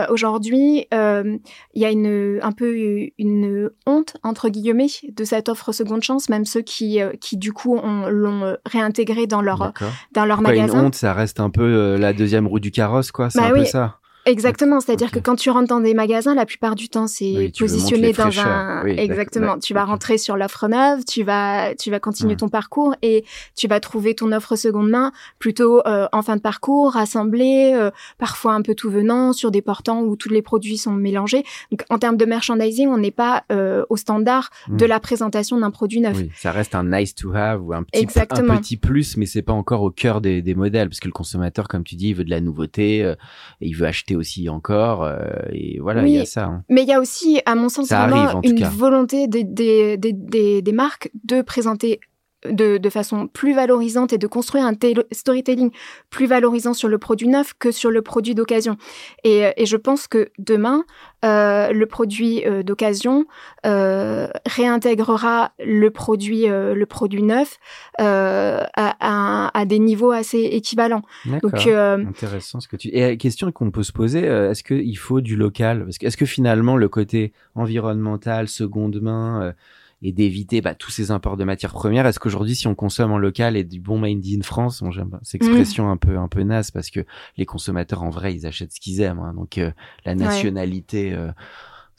[0.09, 1.39] aujourd'hui, il
[1.75, 2.75] y a une un peu
[3.19, 7.77] une honte entre guillemets de cette offre seconde chance, même ceux qui qui du coup
[7.77, 9.73] l'ont intégré dans leur
[10.13, 10.79] dans leur magasin.
[10.79, 13.29] Une honte, ça reste un peu euh, la deuxième roue du carrosse, quoi.
[13.29, 13.99] C'est bah un peu ça.
[14.29, 18.13] Exactement, c'est-à-dire que quand tu rentres dans des magasins, la plupart du temps, c'est positionné
[18.13, 18.85] dans un.
[18.85, 19.57] Exactement.
[19.59, 23.67] Tu vas rentrer sur l'offre neuve, tu vas, tu vas continuer ton parcours et tu
[23.67, 28.53] vas trouver ton offre seconde main plutôt euh, en fin de parcours, rassemblée, euh, parfois
[28.53, 31.43] un peu tout venant, sur des portants où tous les produits sont mélangés.
[31.71, 35.71] Donc, en termes de merchandising, on n'est pas euh, au standard de la présentation d'un
[35.71, 36.17] produit neuf.
[36.17, 39.41] Oui, ça reste un nice to have ou un petit, un petit plus, mais c'est
[39.41, 42.15] pas encore au cœur des, des modèles parce que le consommateur, comme tu dis, il
[42.15, 43.15] veut de la nouveauté, et
[43.61, 45.03] il veut acheter aussi encore.
[45.03, 45.17] Euh,
[45.51, 46.45] et voilà, il y a ça.
[46.45, 46.63] Hein.
[46.69, 50.71] Mais il y a aussi, à mon sens, vraiment une volonté des, des, des, des,
[50.71, 51.99] marques de présenter
[52.45, 54.73] de, de, façon plus valorisante et de construire un
[55.11, 55.71] storytelling
[56.09, 58.77] plus valorisant sur le produit neuf que sur le produit d'occasion.
[59.23, 60.85] Et, et, je pense que demain,
[61.25, 63.25] euh, le produit euh, d'occasion
[63.65, 67.57] euh, réintégrera le produit, le produit neuf
[67.97, 71.01] à, à, des niveaux assez équivalents.
[71.25, 72.87] Donc, intéressant ce que tu.
[72.89, 75.83] Et question qu'on peut se poser, est-ce qu'il faut du local?
[75.83, 79.53] Parce que est-ce que finalement le côté environnemental, seconde main
[80.01, 82.05] et d'éviter bah, tous ces imports de matières premières.
[82.05, 85.19] Est-ce qu'aujourd'hui, si on consomme en local et du bon made in France, bon, j'aime
[85.23, 85.91] cette expression mm.
[85.91, 87.01] un peu un peu naze parce que
[87.37, 89.19] les consommateurs en vrai, ils achètent ce qu'ils aiment.
[89.19, 89.33] Hein.
[89.33, 89.71] donc euh,
[90.05, 91.13] la nationalité.
[91.13, 91.31] Euh,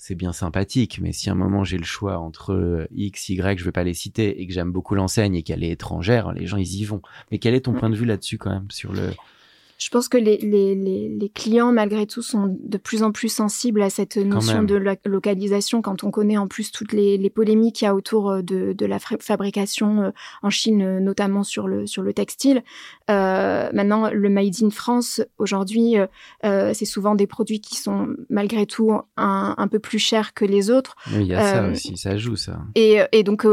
[0.02, 3.58] c'est bien sympathique, mais si à un moment j'ai le choix entre euh, X, Y,
[3.58, 6.46] je vais pas les citer, et que j'aime beaucoup l'enseigne et qu'elle est étrangère, les
[6.46, 7.02] gens ils y vont.
[7.30, 9.10] Mais quel est ton point de vue là-dessus quand même sur le
[9.80, 13.80] je pense que les, les, les, clients, malgré tout, sont de plus en plus sensibles
[13.80, 14.74] à cette notion de
[15.06, 18.74] localisation quand on connaît en plus toutes les, polémiques qu'il y a autour euh, de,
[18.74, 20.10] de la fabrication euh,
[20.42, 22.62] en Chine, euh, notamment sur le, sur le textile.
[23.08, 25.96] Euh, maintenant, le Made in France, aujourd'hui,
[26.44, 30.44] euh, c'est souvent des produits qui sont malgré tout un, un peu plus chers que
[30.44, 30.94] les autres.
[31.10, 32.60] Il y a ça aussi, ça joue ça.
[32.74, 33.46] Et, et donc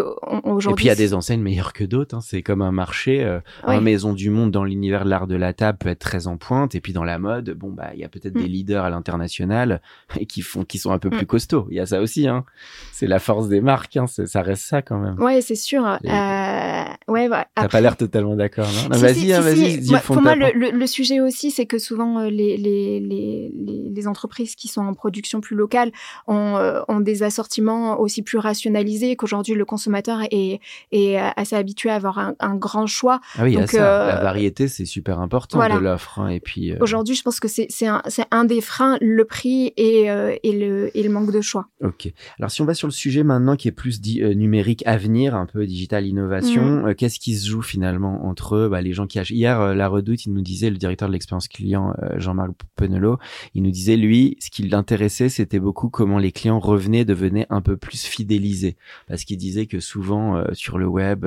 [0.43, 0.73] aujourd'hui.
[0.73, 2.15] Et puis il y a des enseignes meilleures que d'autres.
[2.15, 2.21] Hein.
[2.21, 3.23] C'est comme un marché.
[3.63, 6.37] Un Maison du Monde dans l'univers de l'art de la table peut être très en
[6.37, 6.73] pointe.
[6.73, 8.51] Et puis dans la mode bon bah il y a peut-être des mm.
[8.51, 9.81] leaders à l'international
[10.19, 11.17] et qui font qui sont un peu mm.
[11.17, 11.67] plus costauds.
[11.69, 12.45] Il y a ça aussi hein.
[12.91, 14.05] C'est la force des marques hein.
[14.07, 15.19] ça reste ça quand même.
[15.19, 15.85] Ouais c'est sûr.
[15.85, 20.71] Euh, ouais bah, t'as pas l'air totalement d'accord non, vas-y hein, vas-y pour moi le,
[20.71, 23.51] le, sujet aussi c'est que souvent euh, les, les, les,
[23.93, 25.91] les, entreprises qui sont en production plus locale
[26.27, 30.59] ont, euh, ont des assortiments aussi plus rationalisés qu'aujourd'hui le consommateur est,
[30.91, 33.19] est assez habitué à avoir un, un grand choix.
[33.37, 34.07] Ah oui Donc, ça.
[34.07, 36.71] la variété c'est super important de l'offre Et puis.
[36.71, 40.57] Euh, Aujourd'hui, je pense que c'est un, un des freins, le prix et, euh, et,
[40.57, 41.67] le, et le manque de choix.
[41.81, 42.11] Ok.
[42.39, 45.35] Alors si on va sur le sujet maintenant qui est plus dit, euh, numérique avenir,
[45.35, 46.95] un peu digital innovation, mhm.
[46.95, 50.33] qu'est-ce qui se joue finalement entre bah, les gens qui achètent Hier, la Redoute, il
[50.33, 53.19] nous disait, le directeur de l'expérience client, Jean-Marc Penelot,
[53.53, 57.61] il nous disait, lui, ce qui l'intéressait, c'était beaucoup comment les clients revenaient, devenaient un
[57.61, 58.77] peu plus fidélisés.
[59.07, 61.25] Parce qu'il disait que souvent, sur le web,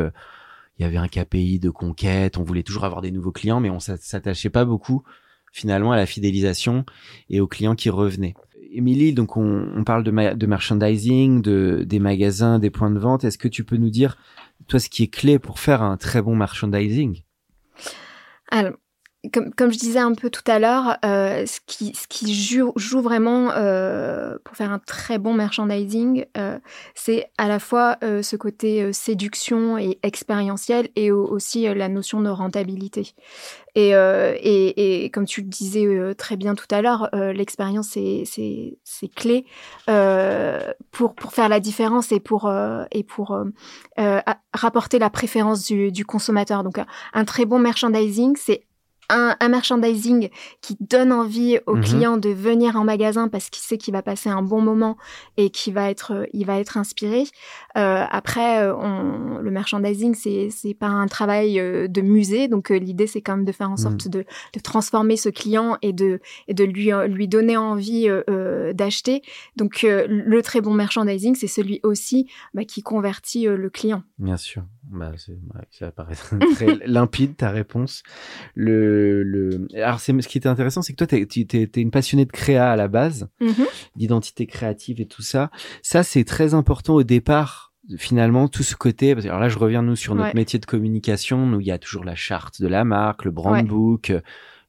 [0.81, 3.69] il y avait un KPI de conquête, on voulait toujours avoir des nouveaux clients, mais
[3.69, 5.03] on s'attachait pas beaucoup
[5.53, 6.87] finalement à la fidélisation
[7.29, 8.35] et aux clients qui revenaient.
[8.73, 13.25] Émilie, donc on, parle de, de merchandising, de, des magasins, des points de vente.
[13.25, 14.16] Est-ce que tu peux nous dire,
[14.69, 17.25] toi, ce qui est clé pour faire un très bon merchandising?
[18.51, 18.79] Alors,
[19.33, 22.72] comme, comme, je disais un peu tout à l'heure, euh, ce qui, ce qui joue,
[22.76, 26.59] joue vraiment euh, pour faire un très bon merchandising, euh,
[26.94, 31.88] c'est à la fois euh, ce côté euh, séduction et expérientiel et aussi euh, la
[31.88, 33.12] notion de rentabilité.
[33.76, 39.46] Et, et, et, comme tu le disais très bien tout à l'heure, l'expérience c'est clé
[40.90, 42.52] pour, pour faire la différence et pour,
[42.90, 43.38] et pour
[44.52, 46.64] rapporter la préférence du, du consommateur.
[46.64, 46.80] Donc
[47.12, 48.64] un très bon merchandising, c'est
[49.11, 50.29] un, merchandising
[50.61, 51.85] qui donne envie au mhm.
[51.85, 54.96] client de venir en magasin parce qu'il sait qu'il va passer un bon moment
[55.37, 57.25] et qu'il va être, il va être inspiré.
[57.77, 62.70] Euh, après, euh, on, le merchandising, c'est c'est pas un travail euh, de musée, donc
[62.70, 64.12] l'idée c'est quand même de faire en sorte mhm.
[64.12, 68.09] de, de, transformer ce client et de et de lui lui donner envie
[68.75, 69.23] d'acheter.
[69.57, 74.03] Donc le très bon merchandising, c'est celui aussi bah, qui convertit le client.
[74.18, 74.62] Bien sûr.
[74.90, 75.12] Bah,
[75.70, 76.14] ça paraît
[76.55, 78.03] très limpide ta réponse.
[78.55, 79.68] Le, le...
[79.74, 82.70] Alors, c'est, ce qui était intéressant, c'est que toi, tu es, une passionnée de créa
[82.70, 83.66] à la base, mm-hmm.
[83.96, 85.50] d'identité créative et tout ça.
[85.83, 89.59] Ça, c'est très important au départ finalement tout ce côté parce que alors là je
[89.59, 92.68] reviens nous sur notre métier de communication nous il y a toujours la charte de
[92.68, 94.12] la marque le brand book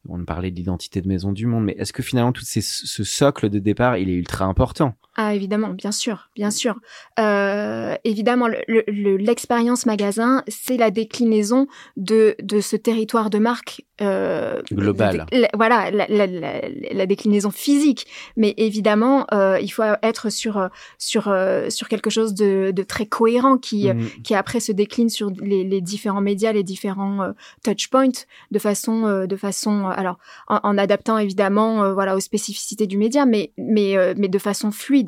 [0.07, 3.49] on parlait d'identité de maison du monde mais est-ce que finalement tout ces, ce socle
[3.49, 4.95] de départ il est ultra important?
[5.17, 6.79] Ah évidemment, bien sûr, bien sûr.
[7.19, 15.25] Euh, évidemment, l'expérience magasin, c'est la déclinaison de, de ce territoire de marque euh, global.
[15.53, 18.07] voilà, la, la, la, déclinaison physique.
[18.35, 23.05] Mais évidemment, euh, il faut être sur sur euh, sur quelque chose de, de très
[23.05, 24.23] cohérent qui mm.
[24.23, 27.31] qui après se décline sur les, les différents médias, les différents euh,
[27.63, 32.87] touch points de façon euh, de façon alors en, en adaptant évidemment voilà aux spécificités
[32.87, 35.00] du média, mais mais mais de façon fluide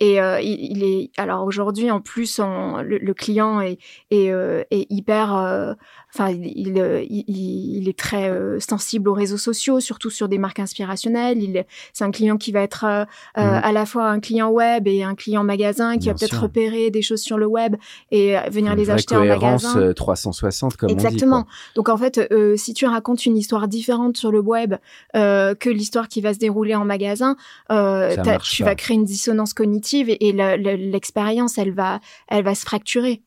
[0.00, 3.78] et euh, il, est alors aujourd'hui en plus le, client est,
[4.10, 5.74] est, euh, hyper euh,
[6.18, 6.78] enfin il,
[7.08, 11.42] il, est très sensible aux réseaux sociaux surtout sur des marques inspirationnelles.
[11.42, 13.40] Il c'est un client qui va être mmh.
[13.40, 17.02] à la fois un client web et un client magasin qui va peut-être repérer des
[17.02, 17.76] choses sur le web
[18.10, 19.92] et venir les acheter en magasin.
[19.92, 22.20] 360 comme exactement on dit, donc en fait
[22.56, 24.74] si tu racontes une histoire différente sur le web
[25.14, 27.36] que l'histoire qui va se dérouler en magasin
[27.68, 33.22] tu vas créer une dissonance cognitive et, l'expérience, elle va, elle va se fracturer.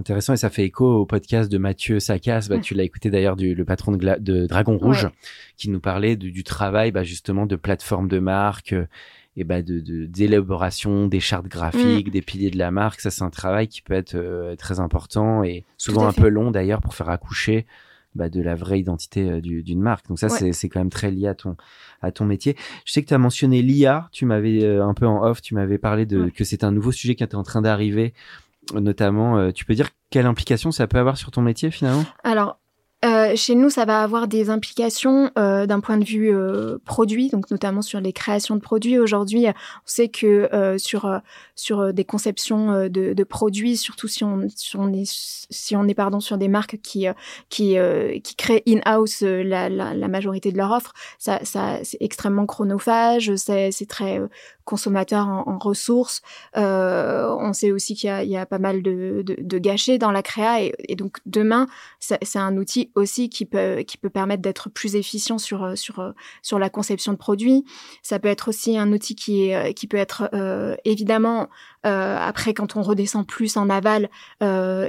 [0.00, 2.46] Intéressant et ça fait écho au podcast de Mathieu Sakas.
[2.48, 5.10] Bah, Tu l'as écouté d'ailleurs du le patron de, de Dragon Rouge
[5.58, 8.86] qui nous parlait du travail bah, justement de plateforme de marque euh,
[9.36, 12.12] et bah, de d'élaboration des chartes graphiques, mm.
[12.12, 13.00] des piliers de la marque.
[13.00, 16.50] Ça c'est un travail qui peut être euh, très important et souvent un peu long
[16.50, 17.66] d'ailleurs pour faire accoucher
[18.16, 20.08] bah, de la vraie identité euh, d'une marque.
[20.08, 21.56] Donc ça, c'est quand même très lié à ton,
[22.02, 22.56] à ton métier.
[22.84, 25.54] Je sais que tu as mentionné l'IA, tu m'avais euh, un peu en off, tu
[25.54, 28.12] m'avais parlé de que c'est un nouveau sujet qui était en train d'arriver
[28.74, 29.38] notamment.
[29.38, 32.04] Euh, tu peux dire quelle implication ça peut avoir sur ton métier finalement?
[32.24, 32.58] Alors,
[33.20, 37.28] euh, chez nous, ça va avoir des implications euh, d'un point de vue euh, produit,
[37.28, 38.98] donc notamment sur les créations de produits.
[38.98, 39.52] Aujourd'hui, on
[39.84, 41.20] sait que sur
[41.54, 46.78] sur des conceptions de, produits, surtout si on, si on est pardon sur des marques
[46.82, 47.06] qui
[47.48, 47.76] qui
[48.24, 54.20] qui créent in-house la, majorité de leur offre, ça, c'est extrêmement chronophage, c'est très
[54.64, 56.22] consommateur en, ressources.
[56.54, 60.62] on sait aussi qu'il y, y a, pas mal de, de, gâchets dans la créa
[60.62, 61.66] et donc demain,
[61.98, 65.98] c'est un outil aussi qui peut qui peut permettre d'être plus efficient sur euh, sur
[65.98, 67.64] euh, sur la conception de produits.
[68.02, 70.30] Ça peut être aussi un outil qui est euh, qui peut être
[70.84, 71.48] évidemment
[71.82, 74.10] après quand on redescend plus en aval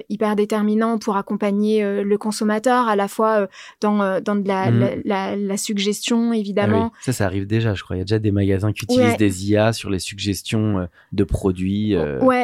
[0.10, 3.48] hyper déterminant pour accompagner le consommateur à la fois
[3.80, 5.02] dans dans de la, mmh.
[5.06, 6.92] la, la, suggestion évidemment.
[6.94, 7.96] Ah ça ça arrive déjà je crois.
[7.96, 11.96] Il y a déjà des magasins qui utilisent des IA sur les suggestions de produits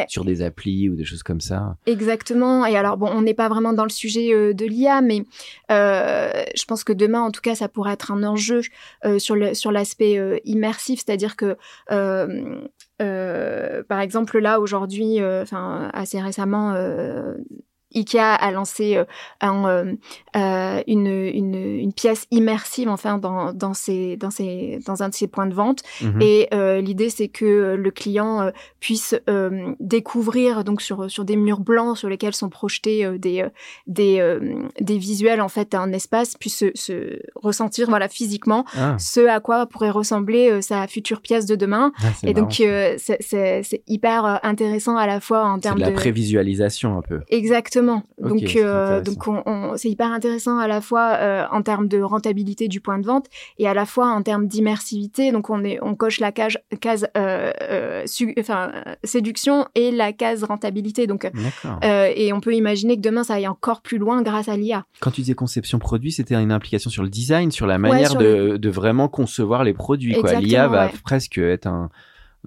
[0.08, 1.76] sur des applis ou des choses comme ça.
[1.86, 2.66] Exactement.
[2.66, 5.26] Et alors bon on n'est pas vraiment dans le sujet de l'IA mais
[5.70, 8.62] je pense que demain, en tout cas, ça pourrait être un enjeu
[9.06, 11.58] euh, sur le sur l'aspect euh, immersif, c'est-à-dire que
[13.88, 16.74] par exemple là aujourd'hui, enfin assez récemment,
[17.96, 19.06] IKEA a lancé euh,
[19.44, 19.94] euh,
[20.36, 25.14] euh, une, une, une, pièce immersive enfin dans, dans, ses, dans, ses, dans un de
[25.14, 25.82] ses points de vente.
[26.02, 26.22] Mhm.
[26.22, 26.50] et
[26.82, 29.16] l'idée c'est que le client puisse
[29.80, 33.46] découvrir donc sur, sur des murs blancs sur lesquels sont projetés des,
[33.88, 34.38] des,
[34.80, 38.96] des visuels en fait un espace puisse se, se ressentir voilà physiquement ah.
[39.00, 41.92] ce à quoi pourrait ressembler sa future pièce de demain.
[42.04, 42.62] Ah, et donc
[42.98, 47.22] c'est hyper intéressant à la fois en termes de la prévisualisation un peu.
[47.30, 49.24] Exactement donc, euh, donc
[49.76, 53.28] c'est hyper intéressant à la fois euh, en termes de rentabilité du point de vente
[53.58, 55.32] et à la fois en termes d'immersivité.
[55.32, 58.04] Donc, on est, on coche la case, case euh,
[58.40, 58.72] enfin,
[59.04, 61.08] séduction et la case rentabilité.
[61.08, 61.30] Donc,
[61.84, 64.86] et on peut imaginer que demain ça aille encore plus loin grâce à l'IA.
[65.00, 68.58] Quand tu disais conception produit, c'était une implication sur le design, sur la manière de,
[68.58, 70.16] de, vraiment concevoir les produits.
[70.40, 71.90] L'IA va presque être un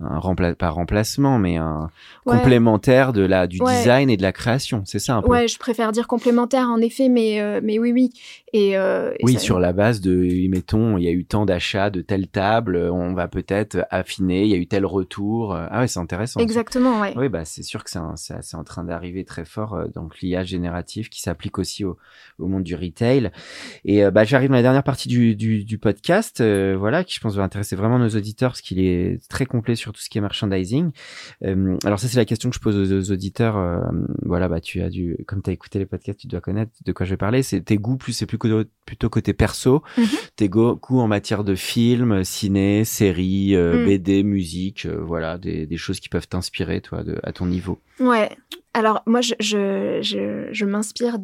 [0.02, 1.90] un rempla pas remplacement, mais un
[2.24, 4.82] complémentaire de la du design et de la création.
[4.86, 5.28] C'est ça un peu?
[5.28, 8.12] Ouais, je préfère dire complémentaire en effet, mais euh, mais oui oui.
[8.52, 12.00] Et, euh, oui, sur la base de, mettons, il y a eu tant d'achats de
[12.00, 14.42] telle table, on va peut-être affiner.
[14.42, 15.54] Il y a eu tel retour.
[15.54, 16.40] Ah ouais, c'est intéressant.
[16.40, 17.12] Exactement, ouais.
[17.16, 19.74] Oui, bah c'est sûr que c'est c'est en train d'arriver très fort.
[19.74, 21.96] Euh, donc l'IA génératif qui s'applique aussi au,
[22.38, 23.30] au monde du retail.
[23.84, 27.36] Et bah j'arrive à la dernière partie du du, du podcast, voilà, qui je pense
[27.36, 30.20] va intéresser vraiment nos auditeurs parce qu'il est très complet sur tout ce qui est
[30.20, 30.90] merchandising.
[31.44, 33.57] Euh, alors ça, c'est la question que je pose aux, auditeurs.
[33.57, 33.81] Euh,
[34.22, 36.92] voilà, bah tu as dû, comme tu as écouté les podcasts, tu dois connaître de
[36.92, 37.42] quoi je vais parler.
[37.42, 38.38] C'est tes goûts plus, c'est plus
[38.87, 39.83] plutôt côté perso.
[39.96, 40.07] Mhm.
[40.37, 43.87] Tes goûts en matière de films, ciné, séries, euh, mm.
[43.87, 47.81] BD, musique, voilà, des, des, choses qui peuvent t'inspirer, toi, de, à ton niveau.
[47.98, 48.31] Ouais.
[48.74, 51.18] Alors moi, je, je, je, je m'inspire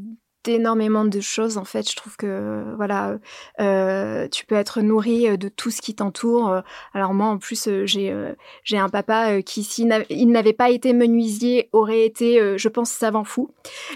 [0.46, 1.90] d'énormément de choses en fait.
[1.90, 3.16] Je trouve que voilà,
[3.60, 6.62] euh, tu peux être nourri de tout ce qui t'entoure.
[6.94, 8.14] Alors moi en plus j'ai
[8.62, 13.50] j'ai un papa qui s'il n'avait pas été menuisier aurait été, je pense, savant fou.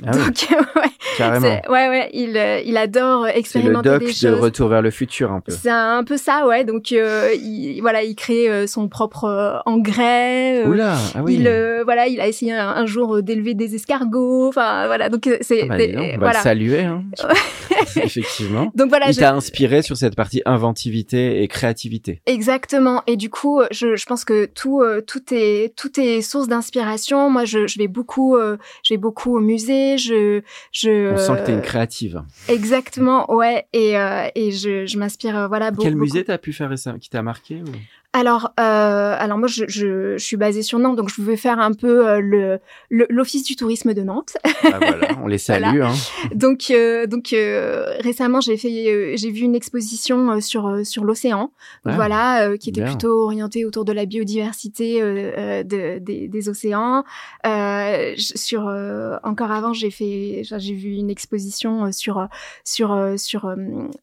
[0.04, 1.60] Ah Donc ouais, carrément.
[1.68, 2.36] Ouais ouais, il
[2.66, 4.22] il adore expérimenter le doc des choses.
[4.22, 5.52] de Retour vers le futur un peu.
[5.52, 6.64] C'est un peu ça ouais.
[6.64, 10.64] Donc il, voilà, il crée son propre engrais.
[10.64, 11.34] Oula, ah oui.
[11.34, 14.48] Il voilà, il a essayé un, jour d'élever des escargots.
[14.48, 15.76] Enfin voilà, donc c'est ah
[16.18, 16.42] bah, voilà.
[16.42, 17.04] saluer, hein.
[17.96, 18.70] effectivement.
[18.74, 22.22] Donc voilà, Il t'a inspiré sur cette partie inventivité et créativité.
[22.26, 23.02] Exactement.
[23.06, 27.30] Et du coup, je, je pense que tout, euh, tout est, tout est source d'inspiration.
[27.30, 29.98] Moi, je, je vais beaucoup, euh, je vais beaucoup au musée.
[29.98, 31.12] Je, je.
[31.12, 32.22] On sent que t'es une euh, créative.
[32.48, 33.66] Exactement, ouais.
[33.72, 35.70] Et, euh, et je, je m'inspire, euh, voilà.
[35.70, 36.04] beau- Quel beaucoup.
[36.04, 37.70] musée t'as pu faire récemment qui t'a marqué ou...
[38.12, 41.60] Alors, euh, alors moi, je, je, je suis basée sur Nantes, donc je vais faire
[41.60, 42.58] un peu euh, le
[42.90, 44.36] l'office du tourisme de Nantes.
[44.44, 45.80] Ah voilà, on les salue.
[45.80, 45.92] Hein.
[46.34, 51.04] donc, euh, donc euh, récemment, j'ai fait, euh, j'ai vu une exposition euh, sur sur
[51.04, 51.52] l'océan,
[51.84, 52.90] Ah, voilà, euh, qui était bien.
[52.90, 57.04] plutôt orientée autour de la biodiversité euh, euh, de, des, des océans.
[57.46, 62.26] Euh, sur euh, encore avant, j'ai fait, j'ai vu une exposition sur
[62.64, 63.54] sur sur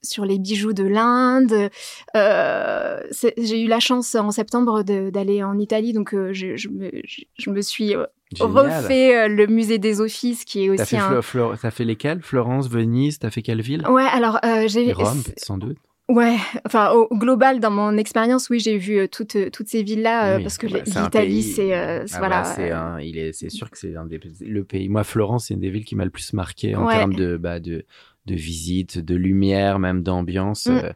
[0.02, 1.70] sur les bijoux de l'Inde.
[2.16, 3.00] Euh,
[3.38, 7.22] j'ai eu la chance en septembre d'aller en Italie, donc euh, je, je, me, je,
[7.38, 8.54] je me suis euh, Génial.
[8.84, 11.22] refait euh, le musée des offices, qui est aussi fait, un.
[11.62, 12.22] T'as fait lesquels?
[12.22, 13.88] Florence, Venise, t'as fait quelle ville?
[13.88, 15.78] Ouais, alors euh, j'ai Rome, sans doute.
[16.10, 20.30] Ouais, enfin au global dans mon expérience, oui, j'ai vu euh, toutes toutes ces villes-là
[20.30, 22.42] euh, Oui, parce que bah, l'Italie, c'est euh, c'est- Ah voilà.
[22.44, 24.88] bah, c'est un, il est, c'est sûr que c'est un des, le pays.
[24.88, 26.94] Moi, Florence, c'est une des villes qui m'a le plus marqué en Ouais.
[26.94, 27.84] termes de, bah, de,
[28.28, 30.68] de visite, de lumière, même d'ambiance.
[30.68, 30.72] Mm.
[30.84, 30.92] euh,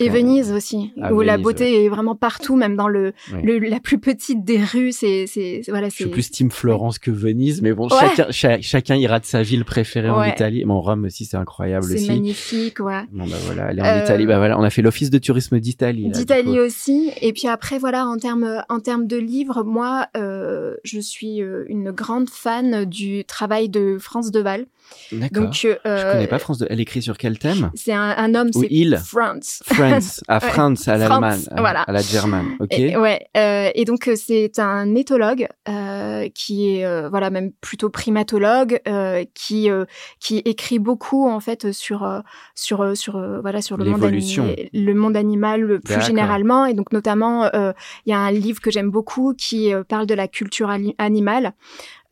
[0.00, 3.42] Et Venise aussi, Ah, où la beauté est vraiment partout, même dans le, Oui.
[3.42, 4.92] le la plus petite des rues.
[4.92, 7.96] C'est c'est c'est- voilà, Je suis c'est plus team Florence que Venise, mais bon, Ouais.
[8.00, 10.22] chacun, cha- chacun ira de sa ville préférée en.
[10.22, 10.64] Italie.
[10.64, 12.08] Mon Rome aussi, c'est incroyable c'est aussi.
[12.08, 13.02] magnifique, ouais.
[13.12, 15.58] Bon bah voilà, aller en Euh, Italie, bah voilà, on a fait l'office de tourisme
[15.58, 16.08] d'Italie.
[16.10, 17.10] D'Italie aussi.
[17.20, 21.90] Et puis après, voilà, en termes en termes de livres, moi, euh, je suis une
[21.90, 24.66] grande fan du travail de France Deval.
[25.12, 25.44] D'accord.
[25.44, 26.58] Donc, euh, Je connais pas France.
[26.58, 26.66] De...
[26.70, 27.70] Elle écrit sur quel thème?
[27.74, 28.96] C'est un, un homme, Ou c'est il.
[29.04, 29.62] France.
[29.66, 30.50] France, à Ouais.
[30.50, 31.80] France, à l'Allemagne, à, voilà.
[31.82, 32.46] à la Germane.
[32.60, 32.78] Ok.
[32.78, 37.52] Et, ouais, euh, et donc euh, c'est un éthologue euh, qui est euh, voilà même
[37.60, 39.84] plutôt primatologue euh, qui euh,
[40.20, 42.20] qui écrit beaucoup en fait sur euh,
[42.54, 44.44] sur euh, sur euh, voilà sur le monde L'évolution.
[44.44, 47.72] ani- le monde animal euh, plus généralement et donc notamment euh,
[48.06, 51.52] il y a un livre que j'aime beaucoup qui euh, parle de la culture animale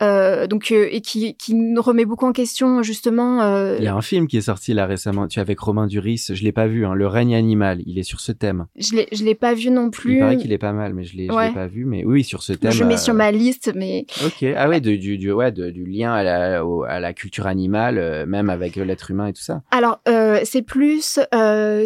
[0.03, 3.89] euh, donc euh, et qui qui nous remet beaucoup en question justement euh, Il y
[3.89, 6.53] a un film qui est sorti là récemment, tu es avec Romain Duris, je l'ai
[6.53, 8.67] pas vu, hein, Le règne animal, il est sur ce thème.
[8.77, 11.05] je l'ai je l'ai pas vu non plus Il paraît qu'il est pas mal, mais
[11.05, 11.49] je l'ai Ouais.
[11.49, 12.73] l'ai pas vu, mais oui, sur ce thème.
[12.73, 16.13] je mets sur ma liste mais Ok, ah ouais, du, du, ouais, de- du lien
[16.13, 19.63] à la, au- à la culture animale, même avec l'être humain et tout ça.
[19.71, 20.01] Alors,
[20.45, 21.19] c'est plus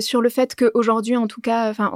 [0.01, 1.91] sur le fait qu'aujourd'hui, en tout cas, enfin,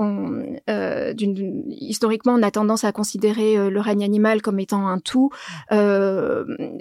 [1.68, 5.30] historiquement, on a tendance à considérer le règne animal comme étant un tout.
[5.72, 6.03] Euh,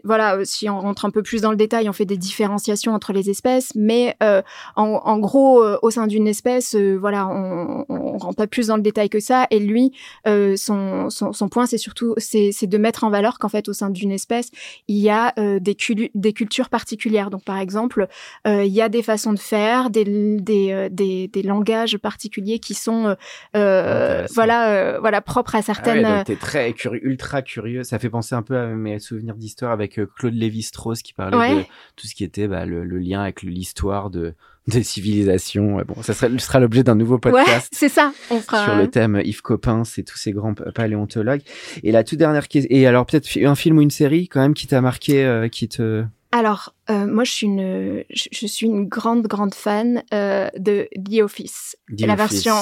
[0.03, 2.93] voilà, euh, si on rentre un peu plus dans le détail, on fait des différenciations
[2.93, 4.41] entre les espèces, mais euh,
[4.76, 8.76] en, en gros, euh, au sein d'une espèce, voilà, on, on rentre pas plus dans
[8.76, 9.47] le détail que ça.
[9.51, 9.91] Et lui,
[10.26, 13.89] son, son, son point, c'est surtout, c'est de mettre en valeur qu'en fait, au sein
[13.89, 14.49] d'une espèce,
[14.88, 15.76] il y a des,
[16.13, 17.30] des cultures particulières.
[17.30, 18.07] Donc, par exemple,
[18.45, 23.15] il y a des façons de faire, des, des, des, des langages particuliers qui sont
[23.53, 26.05] voilà, voilà propres à Ah certaines.
[26.05, 27.84] ouais, donc t'es très curieux, ultra curieux.
[27.84, 31.38] Ça fait penser un peu à mes souvenirs d'histoire avec euh, Claude Lévi-Strauss qui parlait
[31.38, 31.55] Ouais.
[31.55, 31.61] de
[31.95, 34.34] tout ce qui était bah, le, le lien avec l'histoire de
[34.68, 35.82] des civilisations.
[35.86, 37.70] Bon, ça sera l'objet d'un nouveau ouais, podcast.
[37.76, 38.14] c'est ça.
[38.32, 38.64] On fera.
[38.66, 41.41] sur le thème Yves Coppens et tous ces grands pa- paléontologues.
[41.84, 44.53] Et la toute dernière question, et alors peut-être un film ou une série quand même
[44.53, 46.05] qui t'a marqué, euh, qui te...
[46.32, 50.88] Alors, euh, moi, je suis une, je, je suis une grande, grande fan euh, de
[50.95, 52.43] The Office, The la Office.
[52.45, 52.55] version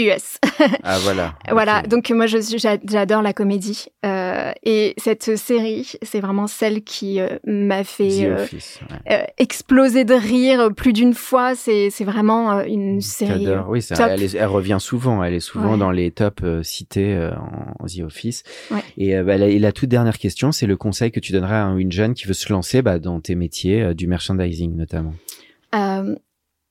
[0.00, 0.38] US.
[0.82, 1.34] Ah voilà.
[1.50, 7.38] Voilà, donc moi j'adore la comédie euh, et cette série, c'est vraiment celle qui euh,
[7.46, 8.78] m'a fait euh, Office.
[9.08, 9.26] ouais.
[9.38, 11.54] exploser de rire plus d'une fois.
[11.54, 13.44] C'est vraiment une série.
[13.44, 13.68] J'adore.
[13.70, 13.98] Oui, top.
[14.10, 15.24] elle, est- elle revient souvent.
[15.24, 15.78] Elle est souvent Ouais.
[15.78, 18.42] dans les tops cités en, en The Office.
[18.70, 18.80] Ouais.
[18.98, 21.72] Et, bah, la, et la toute dernière question, c'est le conseil que tu donnerais à
[21.78, 25.14] une jeune qui veut se lancer bah, dans tes métiers du merchandising notamment?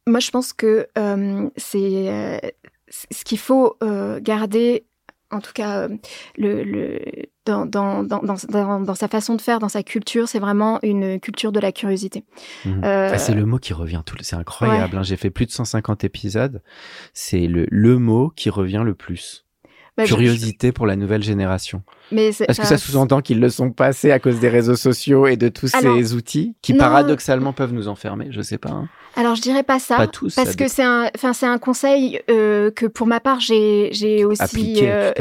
[0.07, 0.87] Moi, je pense que
[1.57, 2.53] c'est
[2.89, 4.85] ce qu'il faut euh, garder,
[5.31, 5.89] en tout cas, euh,
[6.37, 6.99] le, le,
[7.45, 10.79] dans, dans, dans, dans, dans- dans sa façon de faire, dans sa culture, c'est vraiment
[10.81, 12.23] une culture de la curiosité.
[12.65, 12.81] Mhm.
[12.83, 14.15] Euh, Ah, c'est le mot qui revient tout.
[14.17, 14.97] le- C'est incroyable.
[14.97, 15.03] hein.
[15.03, 16.61] J'ai fait plus de 150 épisodes.
[17.13, 19.45] C'est le, le mot qui revient le plus.
[19.97, 21.83] bah, je- Curiosité pour la nouvelle génération.
[22.11, 25.27] Mais Est-ce que ça sous-entend qu'ils le sont pas assez à cause des réseaux sociaux
[25.27, 28.69] et de tous ces outils qui paradoxalement peuvent nous enfermer Je sais pas.
[28.69, 28.89] Hein.
[29.15, 32.21] Alors je dirais pas ça, pas tous, parce que c'est un, enfin c'est un conseil
[32.29, 34.41] euh, que pour ma part j'ai j'ai aussi.
[34.41, 35.11] Appliqué, euh,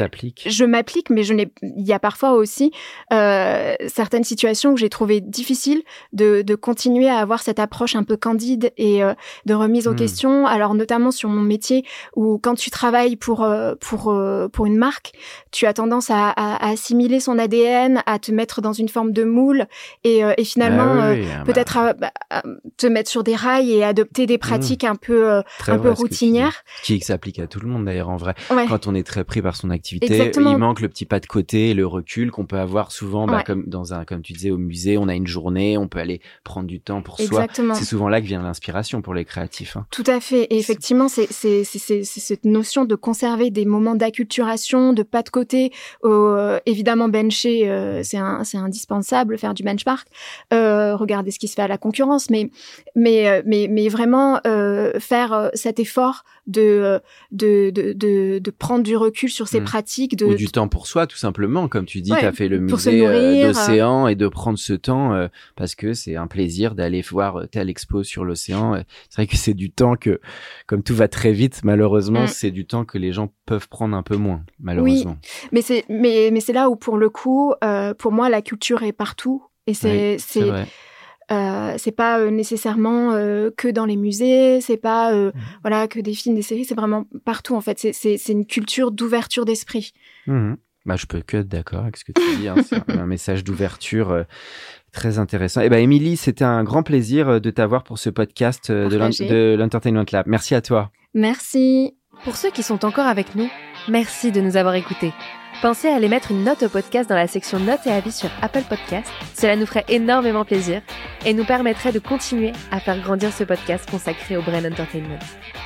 [0.45, 1.51] je m'applique, mais je n'ai.
[1.61, 2.71] Il y a parfois aussi
[3.11, 5.81] euh, certaines situations où j'ai trouvé difficile
[6.13, 9.13] de, de continuer à avoir cette approche un peu candide et euh,
[9.45, 9.97] de remise aux hmm.
[9.97, 10.45] questions.
[10.45, 11.83] Alors notamment sur mon métier
[12.15, 14.15] où quand tu travailles pour euh, pour
[14.53, 15.13] pour une marque,
[15.51, 19.23] tu as tendance à, à, assimiler son ADN, à te mettre dans une forme de
[19.23, 19.65] moule
[20.03, 22.11] et, et finalement ah ah peut-être bah.
[22.29, 22.43] à,
[22.77, 24.39] te mettre sur des rails et adopter des mmh.
[24.39, 26.63] pratiques un peu euh, un peu routinières.
[26.83, 28.35] Qui s'applique à tout le monde d'ailleurs en vrai.
[28.67, 31.73] Quand on est très pris par son activité, il manque le petit pas de côté,
[31.73, 34.97] le recul qu'on peut avoir souvent, bah, comme dans un comme tu disais au musée,
[34.97, 37.47] on a une journée, on peut aller prendre du temps pour soi.
[37.73, 39.77] C'est souvent là que vient l'inspiration pour les créatifs.
[39.77, 39.85] Hein.
[39.91, 40.43] Tout à fait.
[40.43, 41.27] Et effectivement, c'est
[41.63, 45.71] cette notion de conserver des moments d'acculturation, de pas de côté.
[46.03, 50.07] Euh, évidemment, bencher, euh, c'est c'est indispensable, faire du benchmark,
[50.53, 52.49] euh, regarder ce qui se fait à la concurrence, mais
[52.95, 56.23] mais mais mais vraiment euh, faire euh, cet effort
[56.57, 56.99] euh,
[57.31, 59.65] de, de, de, de, prendre du recul sur ses hmm.
[59.65, 60.15] pratiques.
[60.15, 61.67] De, Ou du temps pour soi, tout simplement.
[61.67, 63.01] Comme tu dis, tu as fait le musée
[63.43, 68.03] d'océan et de prendre ce temps parce que c'est un plaisir d'aller voir telle expo
[68.03, 68.83] sur l'océan.
[69.09, 70.19] C'est vrai que c'est du temps que,
[70.65, 72.27] comme tout va très vite, malheureusement, hmm.
[72.27, 75.17] c'est du temps que les gens peuvent prendre un peu moins, malheureusement.
[75.21, 77.53] Oui, mais c'est mais, mais c'est là où, pour le coup,
[77.97, 79.43] pour moi, la culture est partout.
[79.67, 80.17] Et c'est
[81.31, 85.39] euh, c'est pas euh, nécessairement euh, que dans les musées, c'est pas euh, mmh.
[85.61, 87.77] voilà que des films, des séries, c'est vraiment partout en fait.
[87.93, 89.93] C'est une culture d'ouverture d'esprit.
[90.25, 90.53] Mmh.
[90.85, 92.47] Bah, je peux que être d'accord avec ce que tu dis.
[92.47, 92.55] Hein.
[92.65, 94.25] c'est un message d'ouverture
[94.91, 95.61] très intéressant.
[95.61, 100.05] Et eh ben, Émilie, c'était un grand plaisir de t'avoir pour ce podcast de l'Entertainment
[100.11, 100.25] Lab.
[100.25, 100.89] Merci à toi.
[101.13, 101.95] Merci.
[102.23, 103.49] Pour ceux qui sont encore avec nous,
[103.87, 105.13] merci de nous avoir écoutés.
[105.61, 108.29] Pensez à aller mettre une note au podcast dans la section notes et avis sur
[108.41, 109.11] Apple Podcast.
[109.33, 110.81] Cela nous ferait énormément plaisir
[111.25, 115.19] et nous permettrait de continuer à faire grandir ce podcast consacré au Brain Entertainment.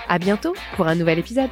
[0.10, 1.52] À bientôt pour un nouvel épisode.